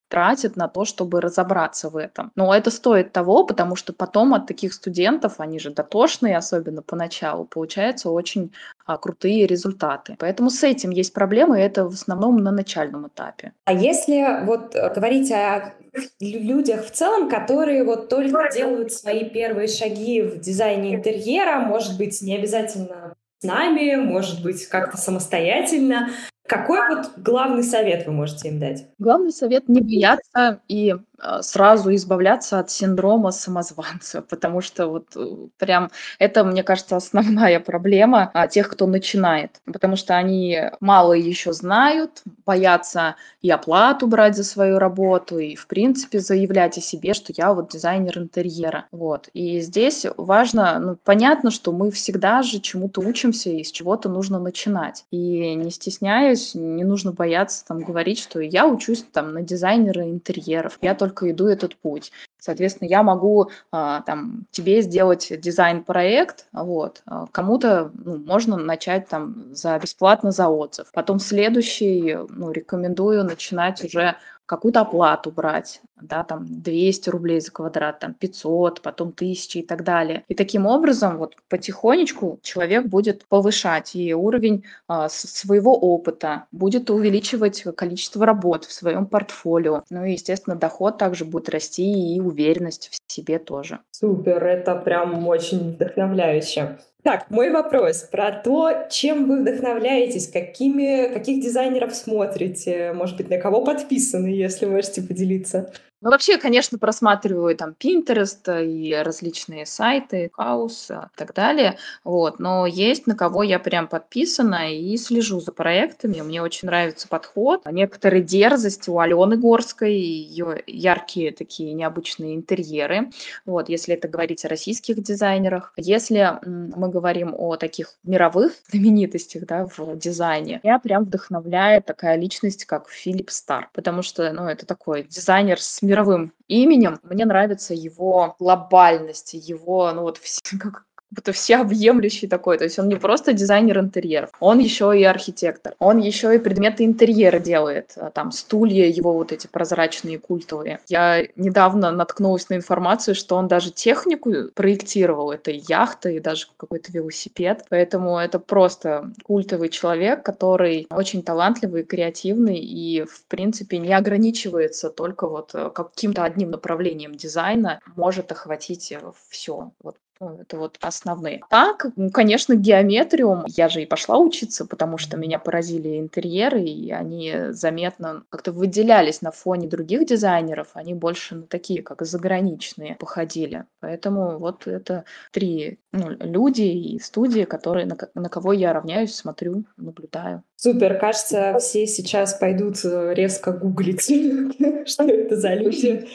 тратят 0.09 0.57
на 0.57 0.69
то, 0.69 0.85
чтобы 0.85 1.21
разобраться 1.21 1.89
в 1.89 1.97
этом. 1.97 2.31
Но 2.37 2.55
это 2.55 2.71
стоит 2.71 3.13
того, 3.13 3.45
потому 3.45 3.77
что 3.77 3.93
потом 3.93 4.35
от 4.35 4.47
таких 4.47 4.73
студентов, 4.73 5.35
они 5.39 5.59
же 5.59 5.71
дотошные, 5.71 6.37
особенно 6.37 6.83
поначалу, 6.83 7.45
получаются 7.45 8.11
очень 8.11 8.53
а, 8.87 8.97
крутые 8.99 9.47
результаты. 9.47 10.17
Поэтому 10.19 10.51
с 10.51 10.63
этим 10.63 10.91
есть 10.91 11.13
проблемы, 11.13 11.59
и 11.59 11.63
это 11.63 11.89
в 11.89 11.95
основном 11.95 12.37
на 12.37 12.53
начальном 12.53 13.09
этапе. 13.09 13.53
А 13.65 13.73
если 13.73 14.45
вот 14.45 14.75
э, 14.75 14.95
говорить 14.95 15.33
о 15.33 15.75
людях 16.21 16.87
в 16.87 16.91
целом, 16.91 17.29
которые 17.29 17.85
вот 17.85 18.09
только 18.09 18.49
делают 18.53 18.93
свои 18.93 19.29
первые 19.29 19.69
шаги 19.69 20.23
в 20.23 20.41
дизайне 20.41 20.95
интерьера, 20.95 21.61
может 21.61 21.97
быть, 21.97 22.21
не 22.23 22.37
обязательно 22.37 23.15
с 23.39 23.45
нами, 23.45 23.97
может 23.97 24.43
быть, 24.43 24.67
как-то 24.67 24.97
самостоятельно. 24.97 26.11
Какой 26.49 26.79
вот 26.89 27.11
главный 27.17 27.63
совет 27.63 28.07
вы 28.07 28.13
можете 28.13 28.49
им 28.49 28.59
дать? 28.59 28.87
Главный 28.99 29.33
совет 29.33 29.69
не 29.69 29.81
бояться 29.81 30.61
и 30.69 30.95
сразу 31.41 31.95
избавляться 31.95 32.59
от 32.59 32.71
синдрома 32.71 33.31
самозванца, 33.31 34.23
потому 34.23 34.61
что 34.61 34.89
вот 34.89 35.07
э, 35.17 35.49
прям 35.59 35.91
это, 36.19 36.45
мне 36.45 36.63
кажется, 36.63 36.97
основная 36.97 37.61
проблема 37.61 38.31
а, 38.35 38.47
тех, 38.49 38.69
кто 38.69 38.87
начинает, 38.87 39.61
потому 39.65 39.97
что 39.97 40.17
они 40.17 40.71
мало 40.81 41.15
еще 41.15 41.53
знают, 41.53 42.23
боятся 42.45 43.17
и 43.41 43.51
оплату 43.51 44.07
брать 44.07 44.37
за 44.37 44.45
свою 44.45 44.79
работу, 44.79 45.39
и, 45.39 45.55
в 45.55 45.67
принципе, 45.67 46.21
заявлять 46.21 46.79
о 46.79 46.81
себе, 46.81 47.15
что 47.15 47.33
я 47.37 47.53
вот 47.53 47.71
дизайнер 47.71 48.19
интерьера. 48.19 48.87
Вот. 48.93 49.29
И 49.33 49.61
здесь 49.61 50.07
важно, 50.17 50.79
ну, 50.79 50.99
понятно, 51.03 51.51
что 51.51 51.73
мы 51.73 51.91
всегда 51.91 52.43
же 52.43 52.61
чему-то 52.61 53.01
учимся, 53.01 53.51
и 53.51 53.65
с 53.65 53.71
чего-то 53.71 54.09
нужно 54.09 54.39
начинать. 54.39 55.05
И 55.11 55.55
не 55.55 55.71
стесняюсь, 55.71 56.55
не 56.55 56.85
нужно 56.85 57.13
бояться 57.13 57.65
там 57.67 57.81
говорить, 57.81 58.19
что 58.19 58.41
я 58.41 58.67
учусь 58.67 59.05
там 59.13 59.33
на 59.33 59.43
дизайнера 59.43 60.03
интерьеров, 60.03 60.79
я 60.83 60.95
только 60.95 61.06
только 61.07 61.31
иду 61.31 61.47
этот 61.47 61.77
путь. 61.77 62.13
Соответственно, 62.39 62.89
я 62.89 63.03
могу 63.03 63.51
а, 63.73 64.03
там 64.03 64.47
тебе 64.51 64.83
сделать 64.83 65.33
дизайн-проект, 65.41 66.47
вот, 66.53 67.03
а, 67.07 67.27
кому-то 67.33 67.91
ну, 68.05 68.19
можно 68.19 68.57
начать 68.57 69.09
там 69.09 69.55
за 69.55 69.79
бесплатно 69.79 70.31
за 70.31 70.49
отзыв. 70.49 70.89
Потом 70.93 71.19
следующий, 71.19 72.19
ну, 72.29 72.51
рекомендую 72.51 73.25
начинать 73.25 73.85
уже 73.85 74.17
какую-то 74.47 74.81
оплату 74.81 75.31
брать, 75.31 75.81
да, 76.01 76.25
там 76.25 76.47
200 76.49 77.11
рублей 77.11 77.41
за 77.41 77.51
квадрат, 77.51 77.99
там 78.01 78.15
500, 78.15 78.81
потом 78.81 79.09
1000 79.09 79.59
и 79.59 79.63
так 79.63 79.85
далее. 79.85 80.25
И 80.29 80.35
таким 80.35 80.67
образом 80.67 81.19
вот 81.19 81.35
потихонечку 81.49 82.39
человек 82.43 82.87
будет 82.87 83.27
повышать 83.27 83.97
и 83.97 84.15
уровень 84.15 84.65
а, 84.89 85.09
своего 85.09 85.77
опыта, 85.77 86.45
будет 86.53 86.91
увеличивать 86.91 87.63
количество 87.77 88.25
работ 88.25 88.65
в 88.65 88.73
своем 88.73 89.07
портфолио. 89.07 89.83
Ну 89.91 90.05
и, 90.05 90.13
естественно, 90.13 90.57
доход 90.57 90.99
также 90.99 91.25
будет 91.25 91.49
расти 91.49 92.15
и 92.15 92.21
уверенность 92.21 92.91
в 92.91 93.13
себе 93.13 93.39
тоже. 93.39 93.81
Супер, 93.91 94.45
это 94.45 94.77
прям 94.77 95.27
очень 95.27 95.73
вдохновляюще. 95.73 96.79
Так, 97.07 97.31
мой 97.31 97.53
вопрос 97.53 97.99
про 97.99 98.33
то, 98.33 98.89
чем 98.91 99.29
вы 99.29 99.43
вдохновляетесь, 99.43 100.27
какими, 100.27 101.07
каких 101.15 101.41
дизайнеров 101.41 101.95
смотрите, 101.95 102.93
может 102.95 103.17
быть, 103.17 103.31
на 103.31 103.39
кого 103.39 103.65
подписаны, 103.65 104.27
если 104.27 104.67
можете 104.67 105.03
поделиться. 105.03 105.73
Ну, 106.03 106.11
вообще, 106.11 106.37
конечно, 106.37 106.77
просматриваю 106.79 107.57
там 107.57 107.75
Pinterest 107.79 108.63
и 108.63 108.95
различные 108.95 109.65
сайты, 109.65 110.29
Хаус 110.35 110.91
и 110.91 110.95
так 111.17 111.33
далее, 111.33 111.79
вот, 112.05 112.39
но 112.39 112.67
есть 112.67 113.07
на 113.07 113.15
кого 113.17 113.43
я 113.43 113.59
прям 113.59 113.89
подписана 113.89 114.75
и 114.75 114.95
слежу 114.99 115.41
за 115.41 115.53
проектами, 115.53 116.21
мне 116.21 116.43
очень 116.43 116.67
нравится 116.67 117.09
подход, 117.09 117.63
некоторые 117.71 118.23
дерзость 118.23 118.89
у 118.91 118.99
Алены 118.99 119.39
Горской, 119.39 119.95
ее 119.95 120.63
яркие 120.67 121.33
такие 121.33 121.73
необычные 121.73 122.35
интерьеры, 122.37 123.11
вот, 123.47 123.71
если 123.71 123.95
это 123.95 124.07
говорить 124.07 124.45
о 124.45 124.49
российских 124.49 125.03
дизайнерах. 125.03 125.73
Если 125.77 126.39
мы 126.45 126.91
говорим 126.91 127.35
о 127.35 127.57
таких 127.57 127.95
мировых 128.05 128.53
знаменитостях, 128.71 129.47
да, 129.47 129.67
в 129.67 129.97
дизайне, 129.97 130.61
я 130.63 130.79
прям 130.79 131.05
вдохновляет 131.05 131.87
такая 131.87 132.17
личность, 132.19 132.67
как 132.67 132.91
Филипп 132.91 133.31
Стар, 133.31 133.71
потому 133.73 134.03
что, 134.03 134.31
ну, 134.33 134.47
это 134.47 134.67
такой 134.67 135.05
дизайнер 135.05 135.59
с 135.61 135.81
мировым 135.87 136.33
именем. 136.49 136.99
Мне 137.03 137.25
нравится 137.25 137.75
его 137.75 138.37
глобальность, 138.39 139.35
его, 139.35 139.91
ну 139.93 140.03
вот, 140.03 140.21
как, 140.61 140.85
будто 141.17 141.33
всеобъемлющий 141.33 142.29
такой. 142.29 142.59
То 142.59 142.65
есть 142.65 142.79
он 142.79 142.89
не 142.89 142.97
просто 142.97 143.33
дизайнер 143.33 143.79
интерьеров, 143.79 144.31
он 144.39 144.59
еще 144.59 144.97
и 144.97 145.03
архитектор, 145.03 145.75
он 145.79 145.99
еще 145.99 146.35
и 146.35 146.39
предметы 146.39 146.85
интерьера 146.85 147.39
делает, 147.39 147.95
а, 147.97 148.11
там 148.11 148.31
стулья 148.31 148.87
его 148.87 149.15
вот 149.15 149.33
эти 149.33 149.47
прозрачные 149.47 150.19
культовые. 150.19 150.81
Я 150.89 151.27
недавно 151.37 151.91
наткнулась 151.91 152.49
на 152.51 152.55
информацию, 152.55 153.15
что 153.15 153.37
он 153.37 153.49
даже 153.49 153.73
технику 153.73 154.31
проектировал, 154.55 155.33
это 155.33 155.51
яхта 155.51 156.11
и 156.11 156.21
даже 156.21 156.47
какой-то 156.57 156.93
велосипед, 156.93 157.65
поэтому 157.71 158.19
это 158.19 158.39
просто 158.39 159.11
культовый 159.25 159.71
человек, 159.71 160.23
который 160.23 160.87
очень 160.91 161.23
талантливый, 161.23 161.85
креативный 161.85 162.59
и, 162.59 163.05
в 163.05 163.25
принципе, 163.27 163.79
не 163.79 163.95
ограничивается 163.95 164.91
только 164.91 165.27
вот 165.27 165.55
э, 165.55 165.71
каким-то 165.71 166.25
одним 166.25 166.51
направлением 166.51 167.15
дизайна, 167.15 167.81
может 167.95 168.31
охватить 168.33 168.93
все. 169.31 169.71
Вот 169.83 169.97
это 170.21 170.57
вот 170.57 170.79
основные. 170.81 171.41
Так, 171.51 171.87
конечно, 172.13 172.55
геометрию 172.55 173.45
я 173.49 173.69
же 173.69 173.83
и 173.83 173.87
пошла 173.87 174.19
учиться, 174.19 174.67
потому 174.67 174.99
что 174.99 175.17
меня 175.17 175.39
поразили 175.39 175.99
интерьеры, 175.99 176.63
и 176.63 176.91
они 176.91 177.35
заметно 177.51 178.25
как-то 178.31 178.53
выделялись 178.53 179.23
на 179.23 179.31
фоне 179.31 179.69
других 179.69 180.07
дизайнеров. 180.07 180.69
Они 180.75 180.95
больше 180.95 181.37
на 181.37 181.43
такие, 181.43 181.83
как 181.83 182.03
заграничные, 182.03 182.97
походили. 182.97 183.65
Поэтому 183.81 184.39
вот 184.39 184.67
это 184.67 185.05
три 185.33 185.79
ну, 185.93 186.11
люди 186.21 186.63
и 186.63 186.99
студии, 186.99 187.45
которые, 187.45 187.87
на, 187.87 187.97
на 188.15 188.29
кого 188.29 188.53
я 188.53 188.73
равняюсь, 188.73 189.15
смотрю, 189.15 189.65
наблюдаю. 189.77 190.43
Супер, 190.57 190.99
кажется, 190.99 191.59
все 191.59 191.87
сейчас 191.87 192.35
пойдут 192.35 192.83
э, 192.85 193.13
резко 193.15 193.53
гуглить, 193.53 194.05
что 194.87 195.05
это 195.05 195.37
за 195.37 195.55
люди. 195.55 196.09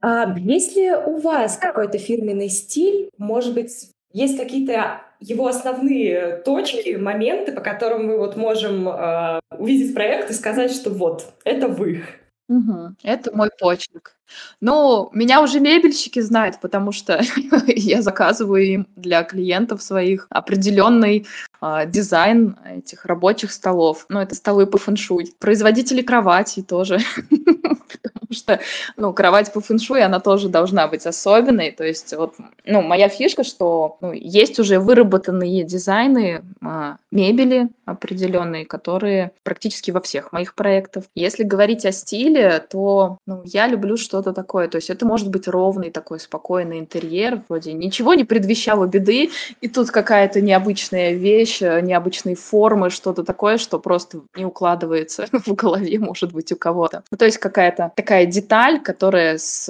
А 0.00 0.34
есть 0.38 0.76
ли 0.76 0.92
у 0.92 1.18
вас 1.18 1.56
какой-то 1.56 1.98
фирменный 1.98 2.48
стиль? 2.48 3.10
Может 3.18 3.54
быть, 3.54 3.90
есть 4.12 4.36
какие-то 4.38 5.02
его 5.20 5.46
основные 5.46 6.38
точки, 6.38 6.96
моменты, 6.96 7.52
по 7.52 7.60
которым 7.60 8.06
мы 8.06 8.18
вот 8.18 8.36
можем 8.36 8.88
э, 8.88 9.40
увидеть 9.58 9.94
проект 9.94 10.30
и 10.30 10.34
сказать, 10.34 10.72
что 10.72 10.90
вот, 10.90 11.32
это 11.44 11.68
вы. 11.68 12.04
Угу. 12.48 12.96
Это 13.02 13.34
мой 13.34 13.50
почерк. 13.58 14.15
Ну, 14.60 15.10
меня 15.12 15.42
уже 15.42 15.60
мебельщики 15.60 16.20
знают, 16.20 16.60
потому 16.60 16.92
что 16.92 17.20
я 17.66 18.02
заказываю 18.02 18.64
им 18.64 18.86
для 18.96 19.22
клиентов 19.22 19.82
своих 19.82 20.26
определенный 20.30 21.26
э, 21.60 21.86
дизайн 21.86 22.56
этих 22.64 23.04
рабочих 23.04 23.52
столов. 23.52 24.06
Ну, 24.08 24.20
это 24.20 24.34
столы 24.34 24.66
по 24.66 24.78
фэншуй. 24.78 25.34
Производители 25.38 26.02
кроватей 26.02 26.62
тоже. 26.62 26.98
потому 28.26 28.34
что, 28.36 28.60
ну, 28.96 29.12
кровать 29.12 29.52
по 29.52 29.60
фэншуй, 29.60 30.02
она 30.02 30.20
тоже 30.20 30.48
должна 30.48 30.88
быть 30.88 31.06
особенной. 31.06 31.70
То 31.70 31.84
есть, 31.84 32.14
вот, 32.14 32.34
ну, 32.64 32.82
моя 32.82 33.08
фишка, 33.08 33.44
что 33.44 33.98
ну, 34.00 34.12
есть 34.12 34.58
уже 34.58 34.78
выработанные 34.78 35.64
дизайны 35.64 36.42
а, 36.62 36.96
мебели 37.10 37.68
определенные, 37.84 38.66
которые 38.66 39.32
практически 39.42 39.90
во 39.90 40.00
всех 40.00 40.32
моих 40.32 40.54
проектах. 40.54 41.04
Если 41.14 41.44
говорить 41.44 41.86
о 41.86 41.92
стиле, 41.92 42.64
то, 42.70 43.18
ну, 43.26 43.42
я 43.44 43.68
люблю 43.68 43.96
что-то 44.16 44.32
такое. 44.32 44.66
То 44.68 44.76
есть, 44.76 44.88
это 44.88 45.04
может 45.04 45.28
быть 45.28 45.46
ровный 45.46 45.90
такой 45.90 46.18
спокойный 46.18 46.78
интерьер, 46.78 47.42
вроде 47.48 47.74
ничего 47.74 48.14
не 48.14 48.24
предвещало 48.24 48.86
беды, 48.86 49.28
и 49.60 49.68
тут 49.68 49.90
какая-то 49.90 50.40
необычная 50.40 51.12
вещь, 51.12 51.60
необычные 51.60 52.34
формы, 52.34 52.88
что-то 52.88 53.24
такое, 53.24 53.58
что 53.58 53.78
просто 53.78 54.20
не 54.34 54.46
укладывается 54.46 55.26
в 55.32 55.54
голове, 55.54 55.98
может 55.98 56.32
быть, 56.32 56.50
у 56.52 56.56
кого-то. 56.56 57.02
Ну, 57.10 57.18
то 57.18 57.26
есть, 57.26 57.36
какая-то 57.36 57.92
такая 57.94 58.24
деталь, 58.24 58.80
которая 58.80 59.36
с, 59.36 59.68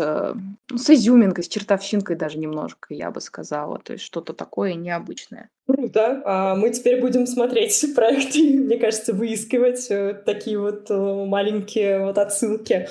ну, 0.70 0.78
с 0.78 0.90
изюминкой, 0.90 1.42
с 1.42 1.48
чертовщинкой 1.48 2.14
даже 2.14 2.38
немножко, 2.38 2.94
я 2.94 3.10
бы 3.10 3.20
сказала. 3.20 3.80
То 3.82 3.94
есть 3.94 4.04
что-то 4.04 4.32
такое 4.32 4.74
необычное. 4.74 5.48
Круто. 5.66 6.22
А 6.24 6.54
мы 6.54 6.70
теперь 6.70 7.00
будем 7.00 7.26
смотреть 7.26 7.84
проекты, 7.96 8.60
мне 8.60 8.78
кажется, 8.78 9.12
выискивать 9.12 9.90
э, 9.90 10.14
такие 10.24 10.58
вот 10.58 10.88
э, 10.88 11.24
маленькие 11.26 12.04
вот 12.04 12.18
отсылки. 12.18 12.88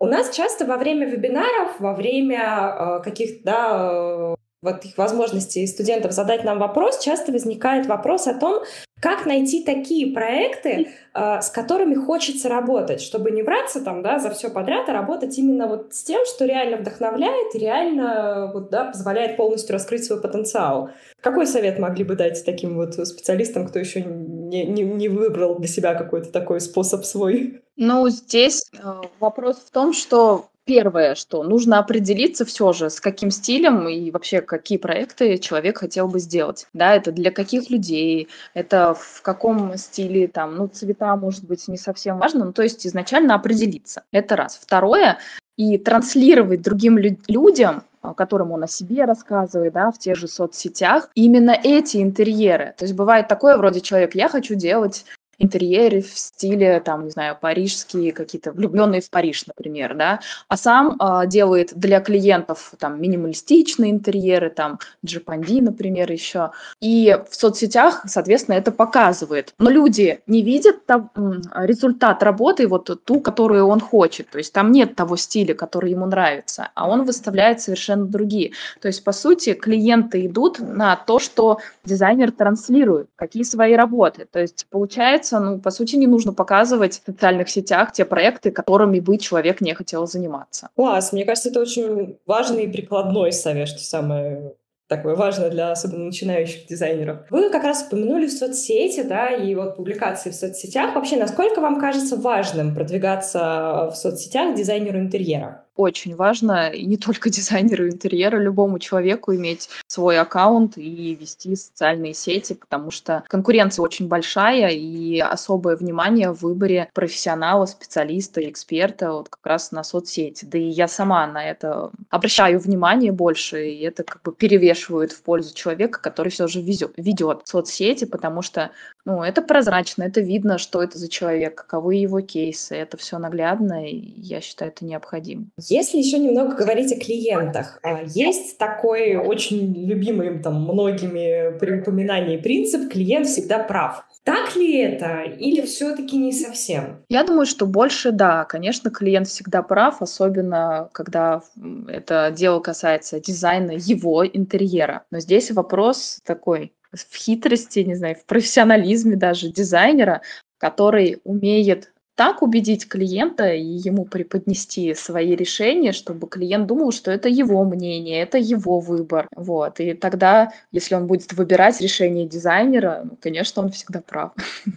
У 0.00 0.06
нас 0.06 0.34
часто 0.34 0.64
во 0.64 0.76
время 0.76 1.06
вебинаров, 1.06 1.80
во 1.80 1.94
время 1.94 2.38
э, 2.40 3.02
каких-то 3.02 3.44
да, 3.44 4.36
вот 4.62 4.84
их 4.84 4.98
возможности 4.98 5.64
студентов 5.66 6.12
задать 6.12 6.44
нам 6.44 6.58
вопрос, 6.58 6.98
часто 6.98 7.32
возникает 7.32 7.86
вопрос 7.86 8.26
о 8.26 8.34
том, 8.34 8.62
как 9.00 9.26
найти 9.26 9.62
такие 9.62 10.12
проекты, 10.12 10.88
э, 11.14 11.40
с 11.40 11.50
которыми 11.50 11.94
хочется 11.94 12.48
работать, 12.48 13.00
чтобы 13.00 13.30
не 13.30 13.42
браться 13.42 13.80
там, 13.80 14.02
да, 14.02 14.18
за 14.18 14.30
все 14.30 14.50
подряд, 14.50 14.88
а 14.88 14.92
работать 14.92 15.38
именно 15.38 15.68
вот 15.68 15.94
с 15.94 16.02
тем, 16.02 16.26
что 16.26 16.44
реально 16.44 16.78
вдохновляет 16.78 17.54
реально 17.54 18.50
вот, 18.52 18.70
да, 18.70 18.86
позволяет 18.86 19.36
полностью 19.36 19.74
раскрыть 19.74 20.04
свой 20.04 20.20
потенциал. 20.20 20.90
Какой 21.20 21.46
совет 21.46 21.78
могли 21.78 22.02
бы 22.04 22.16
дать 22.16 22.44
таким 22.44 22.76
вот 22.76 22.94
специалистам, 22.94 23.68
кто 23.68 23.78
еще 23.78 24.02
не, 24.02 24.64
не, 24.64 24.82
не 24.82 25.08
выбрал 25.08 25.58
для 25.58 25.68
себя 25.68 25.94
какой-то 25.94 26.32
такой 26.32 26.60
способ 26.60 27.04
свой? 27.04 27.62
Ну, 27.76 28.08
здесь 28.08 28.68
э, 28.72 28.78
вопрос 29.20 29.58
в 29.58 29.70
том, 29.70 29.92
что 29.92 30.46
первое, 30.68 31.14
что 31.14 31.42
нужно 31.42 31.78
определиться 31.78 32.44
все 32.44 32.74
же, 32.74 32.90
с 32.90 33.00
каким 33.00 33.30
стилем 33.30 33.88
и 33.88 34.10
вообще 34.10 34.42
какие 34.42 34.76
проекты 34.76 35.38
человек 35.38 35.78
хотел 35.78 36.08
бы 36.08 36.20
сделать. 36.20 36.66
Да, 36.74 36.94
это 36.94 37.10
для 37.10 37.30
каких 37.30 37.70
людей, 37.70 38.28
это 38.52 38.94
в 38.94 39.22
каком 39.22 39.78
стиле, 39.78 40.28
там, 40.28 40.56
ну, 40.56 40.68
цвета, 40.68 41.16
может 41.16 41.44
быть, 41.44 41.66
не 41.68 41.78
совсем 41.78 42.18
важно, 42.18 42.44
ну, 42.44 42.52
то 42.52 42.62
есть 42.62 42.86
изначально 42.86 43.34
определиться. 43.34 44.02
Это 44.12 44.36
раз. 44.36 44.60
Второе, 44.62 45.18
и 45.56 45.78
транслировать 45.78 46.60
другим 46.60 46.98
лю- 46.98 47.18
людям 47.28 47.82
которым 48.16 48.52
он 48.52 48.62
о 48.62 48.68
себе 48.68 49.04
рассказывает, 49.04 49.72
да, 49.72 49.90
в 49.90 49.98
тех 49.98 50.16
же 50.16 50.28
соцсетях, 50.28 51.10
именно 51.14 51.50
эти 51.50 51.98
интерьеры. 51.98 52.74
То 52.78 52.84
есть 52.84 52.94
бывает 52.94 53.28
такое, 53.28 53.56
вроде 53.56 53.80
человек, 53.80 54.14
я 54.14 54.28
хочу 54.28 54.54
делать 54.54 55.04
интерьере 55.38 56.02
в 56.02 56.18
стиле, 56.18 56.80
там, 56.80 57.04
не 57.04 57.10
знаю, 57.10 57.36
парижские 57.40 58.12
какие-то, 58.12 58.52
влюбленные 58.52 59.00
в 59.00 59.10
Париж, 59.10 59.46
например, 59.46 59.94
да, 59.94 60.20
а 60.48 60.56
сам 60.56 60.96
э, 61.00 61.26
делает 61.26 61.72
для 61.74 62.00
клиентов 62.00 62.72
там 62.78 63.00
минималистичные 63.00 63.90
интерьеры, 63.90 64.50
там, 64.50 64.78
джипанди, 65.04 65.60
например, 65.60 66.10
еще. 66.10 66.50
И 66.80 67.16
в 67.30 67.34
соцсетях, 67.34 68.02
соответственно, 68.06 68.56
это 68.56 68.72
показывает. 68.72 69.54
Но 69.58 69.70
люди 69.70 70.20
не 70.26 70.42
видят 70.42 70.86
там, 70.86 71.10
результат 71.54 72.22
работы, 72.22 72.66
вот 72.66 73.04
ту, 73.04 73.20
которую 73.20 73.66
он 73.66 73.80
хочет. 73.80 74.30
То 74.30 74.38
есть 74.38 74.52
там 74.52 74.72
нет 74.72 74.96
того 74.96 75.16
стиля, 75.16 75.54
который 75.54 75.90
ему 75.92 76.06
нравится, 76.06 76.70
а 76.74 76.88
он 76.88 77.04
выставляет 77.04 77.60
совершенно 77.60 78.06
другие. 78.06 78.52
То 78.80 78.88
есть, 78.88 79.04
по 79.04 79.12
сути, 79.12 79.54
клиенты 79.54 80.26
идут 80.26 80.58
на 80.58 80.96
то, 80.96 81.18
что 81.18 81.58
дизайнер 81.84 82.32
транслирует, 82.32 83.08
какие 83.16 83.42
свои 83.42 83.74
работы. 83.74 84.26
То 84.30 84.40
есть, 84.40 84.66
получается, 84.70 85.27
получается, 85.28 85.40
ну, 85.40 85.58
по 85.60 85.70
сути, 85.70 85.96
не 85.96 86.06
нужно 86.06 86.32
показывать 86.32 87.00
в 87.00 87.06
социальных 87.06 87.48
сетях 87.48 87.92
те 87.92 88.04
проекты, 88.04 88.50
которыми 88.50 89.00
бы 89.00 89.18
человек 89.18 89.60
не 89.60 89.74
хотел 89.74 90.06
заниматься. 90.06 90.68
Класс, 90.76 91.12
мне 91.12 91.24
кажется, 91.24 91.50
это 91.50 91.60
очень 91.60 92.16
важный 92.26 92.64
и 92.64 92.72
прикладной 92.72 93.32
совет, 93.32 93.68
что 93.68 93.78
самое 93.78 94.54
такое 94.88 95.14
важное 95.14 95.50
для 95.50 95.70
особенно 95.70 96.06
начинающих 96.06 96.66
дизайнеров. 96.66 97.18
Вы 97.30 97.50
как 97.50 97.62
раз 97.64 97.86
упомянули 97.86 98.26
в 98.26 98.32
соцсети, 98.32 99.02
да, 99.02 99.28
и 99.28 99.54
вот 99.54 99.76
публикации 99.76 100.30
в 100.30 100.34
соцсетях. 100.34 100.94
Вообще, 100.94 101.16
насколько 101.16 101.60
вам 101.60 101.78
кажется 101.78 102.16
важным 102.16 102.74
продвигаться 102.74 103.90
в 103.92 103.96
соцсетях 103.96 104.56
дизайнеру 104.56 104.98
интерьера? 104.98 105.66
Очень 105.78 106.16
важно, 106.16 106.68
и 106.70 106.84
не 106.84 106.96
только 106.96 107.30
дизайнеру 107.38 107.88
интерьера, 107.88 108.36
любому 108.36 108.78
человеку 108.78 109.34
иметь 109.34 109.70
свой 109.86 110.18
аккаунт 110.18 110.76
и 110.76 111.14
вести 111.14 111.56
социальные 111.56 112.14
сети, 112.14 112.54
потому 112.54 112.90
что 112.90 113.24
конкуренция 113.28 113.82
очень 113.82 114.08
большая, 114.08 114.70
и 114.70 115.20
особое 115.20 115.76
внимание 115.76 116.32
в 116.32 116.42
выборе 116.42 116.90
профессионала, 116.92 117.66
специалиста, 117.66 118.46
эксперта 118.48 119.12
вот 119.12 119.28
как 119.28 119.46
раз 119.46 119.72
на 119.72 119.84
соцсети. 119.84 120.44
Да 120.44 120.58
и 120.58 120.68
я 120.68 120.88
сама 120.88 121.26
на 121.26 121.48
это 121.48 121.90
обращаю 122.10 122.58
внимание 122.58 123.12
больше, 123.12 123.68
и 123.68 123.82
это 123.82 124.02
как 124.02 124.22
бы 124.22 124.32
перевешивает 124.32 125.12
в 125.12 125.22
пользу 125.22 125.54
человека, 125.54 126.00
который 126.00 126.30
все 126.30 126.48
же 126.48 126.60
ведет 126.60 127.46
соцсети, 127.46 128.04
потому 128.04 128.42
что 128.42 128.72
ну, 129.04 129.22
это 129.22 129.40
прозрачно, 129.40 130.02
это 130.02 130.20
видно, 130.20 130.58
что 130.58 130.82
это 130.82 130.98
за 130.98 131.08
человек, 131.08 131.54
каковы 131.54 131.94
его 131.94 132.20
кейсы, 132.20 132.74
это 132.74 132.96
все 132.98 133.18
наглядно, 133.18 133.88
и 133.88 133.96
я 133.96 134.40
считаю, 134.40 134.70
это 134.70 134.84
необходимо. 134.84 135.46
Если 135.68 135.98
еще 135.98 136.18
немного 136.18 136.54
говорить 136.54 136.92
о 136.92 136.96
клиентах, 136.96 137.78
а, 137.82 138.02
есть 138.04 138.56
такой 138.56 139.16
очень 139.16 139.86
любимый 139.86 140.38
там 140.38 140.62
многими 140.62 141.58
при 141.58 141.80
упоминании 141.80 142.38
принцип 142.38 142.90
«клиент 142.90 143.26
всегда 143.26 143.58
прав». 143.58 144.04
Так 144.24 144.56
ли 144.56 144.78
это 144.78 145.22
или 145.22 145.60
все-таки 145.62 146.16
не 146.16 146.32
совсем? 146.32 147.04
Я 147.08 147.24
думаю, 147.24 147.46
что 147.46 147.66
больше 147.66 148.12
да. 148.12 148.44
Конечно, 148.44 148.90
клиент 148.90 149.28
всегда 149.28 149.62
прав, 149.62 150.02
особенно 150.02 150.90
когда 150.92 151.42
это 151.88 152.32
дело 152.34 152.60
касается 152.60 153.20
дизайна 153.20 153.72
его 153.72 154.26
интерьера. 154.26 155.04
Но 155.10 155.20
здесь 155.20 155.50
вопрос 155.50 156.20
такой, 156.24 156.72
в 156.92 157.14
хитрости, 157.14 157.80
не 157.80 157.94
знаю, 157.94 158.16
в 158.16 158.24
профессионализме 158.24 159.16
даже 159.16 159.50
дизайнера, 159.50 160.22
который 160.58 161.20
умеет 161.24 161.92
так 162.18 162.42
убедить 162.42 162.88
клиента 162.88 163.54
и 163.54 163.62
ему 163.62 164.04
преподнести 164.04 164.92
свои 164.94 165.36
решения, 165.36 165.92
чтобы 165.92 166.26
клиент 166.26 166.66
думал, 166.66 166.90
что 166.90 167.12
это 167.12 167.28
его 167.28 167.62
мнение, 167.64 168.20
это 168.20 168.38
его 168.38 168.80
выбор. 168.80 169.28
Вот. 169.36 169.78
И 169.78 169.94
тогда, 169.94 170.52
если 170.72 170.96
он 170.96 171.06
будет 171.06 171.32
выбирать 171.32 171.80
решение 171.80 172.26
дизайнера, 172.26 173.02
ну, 173.04 173.16
конечно, 173.20 173.62
он 173.62 173.70
всегда 173.70 174.00
прав. 174.00 174.32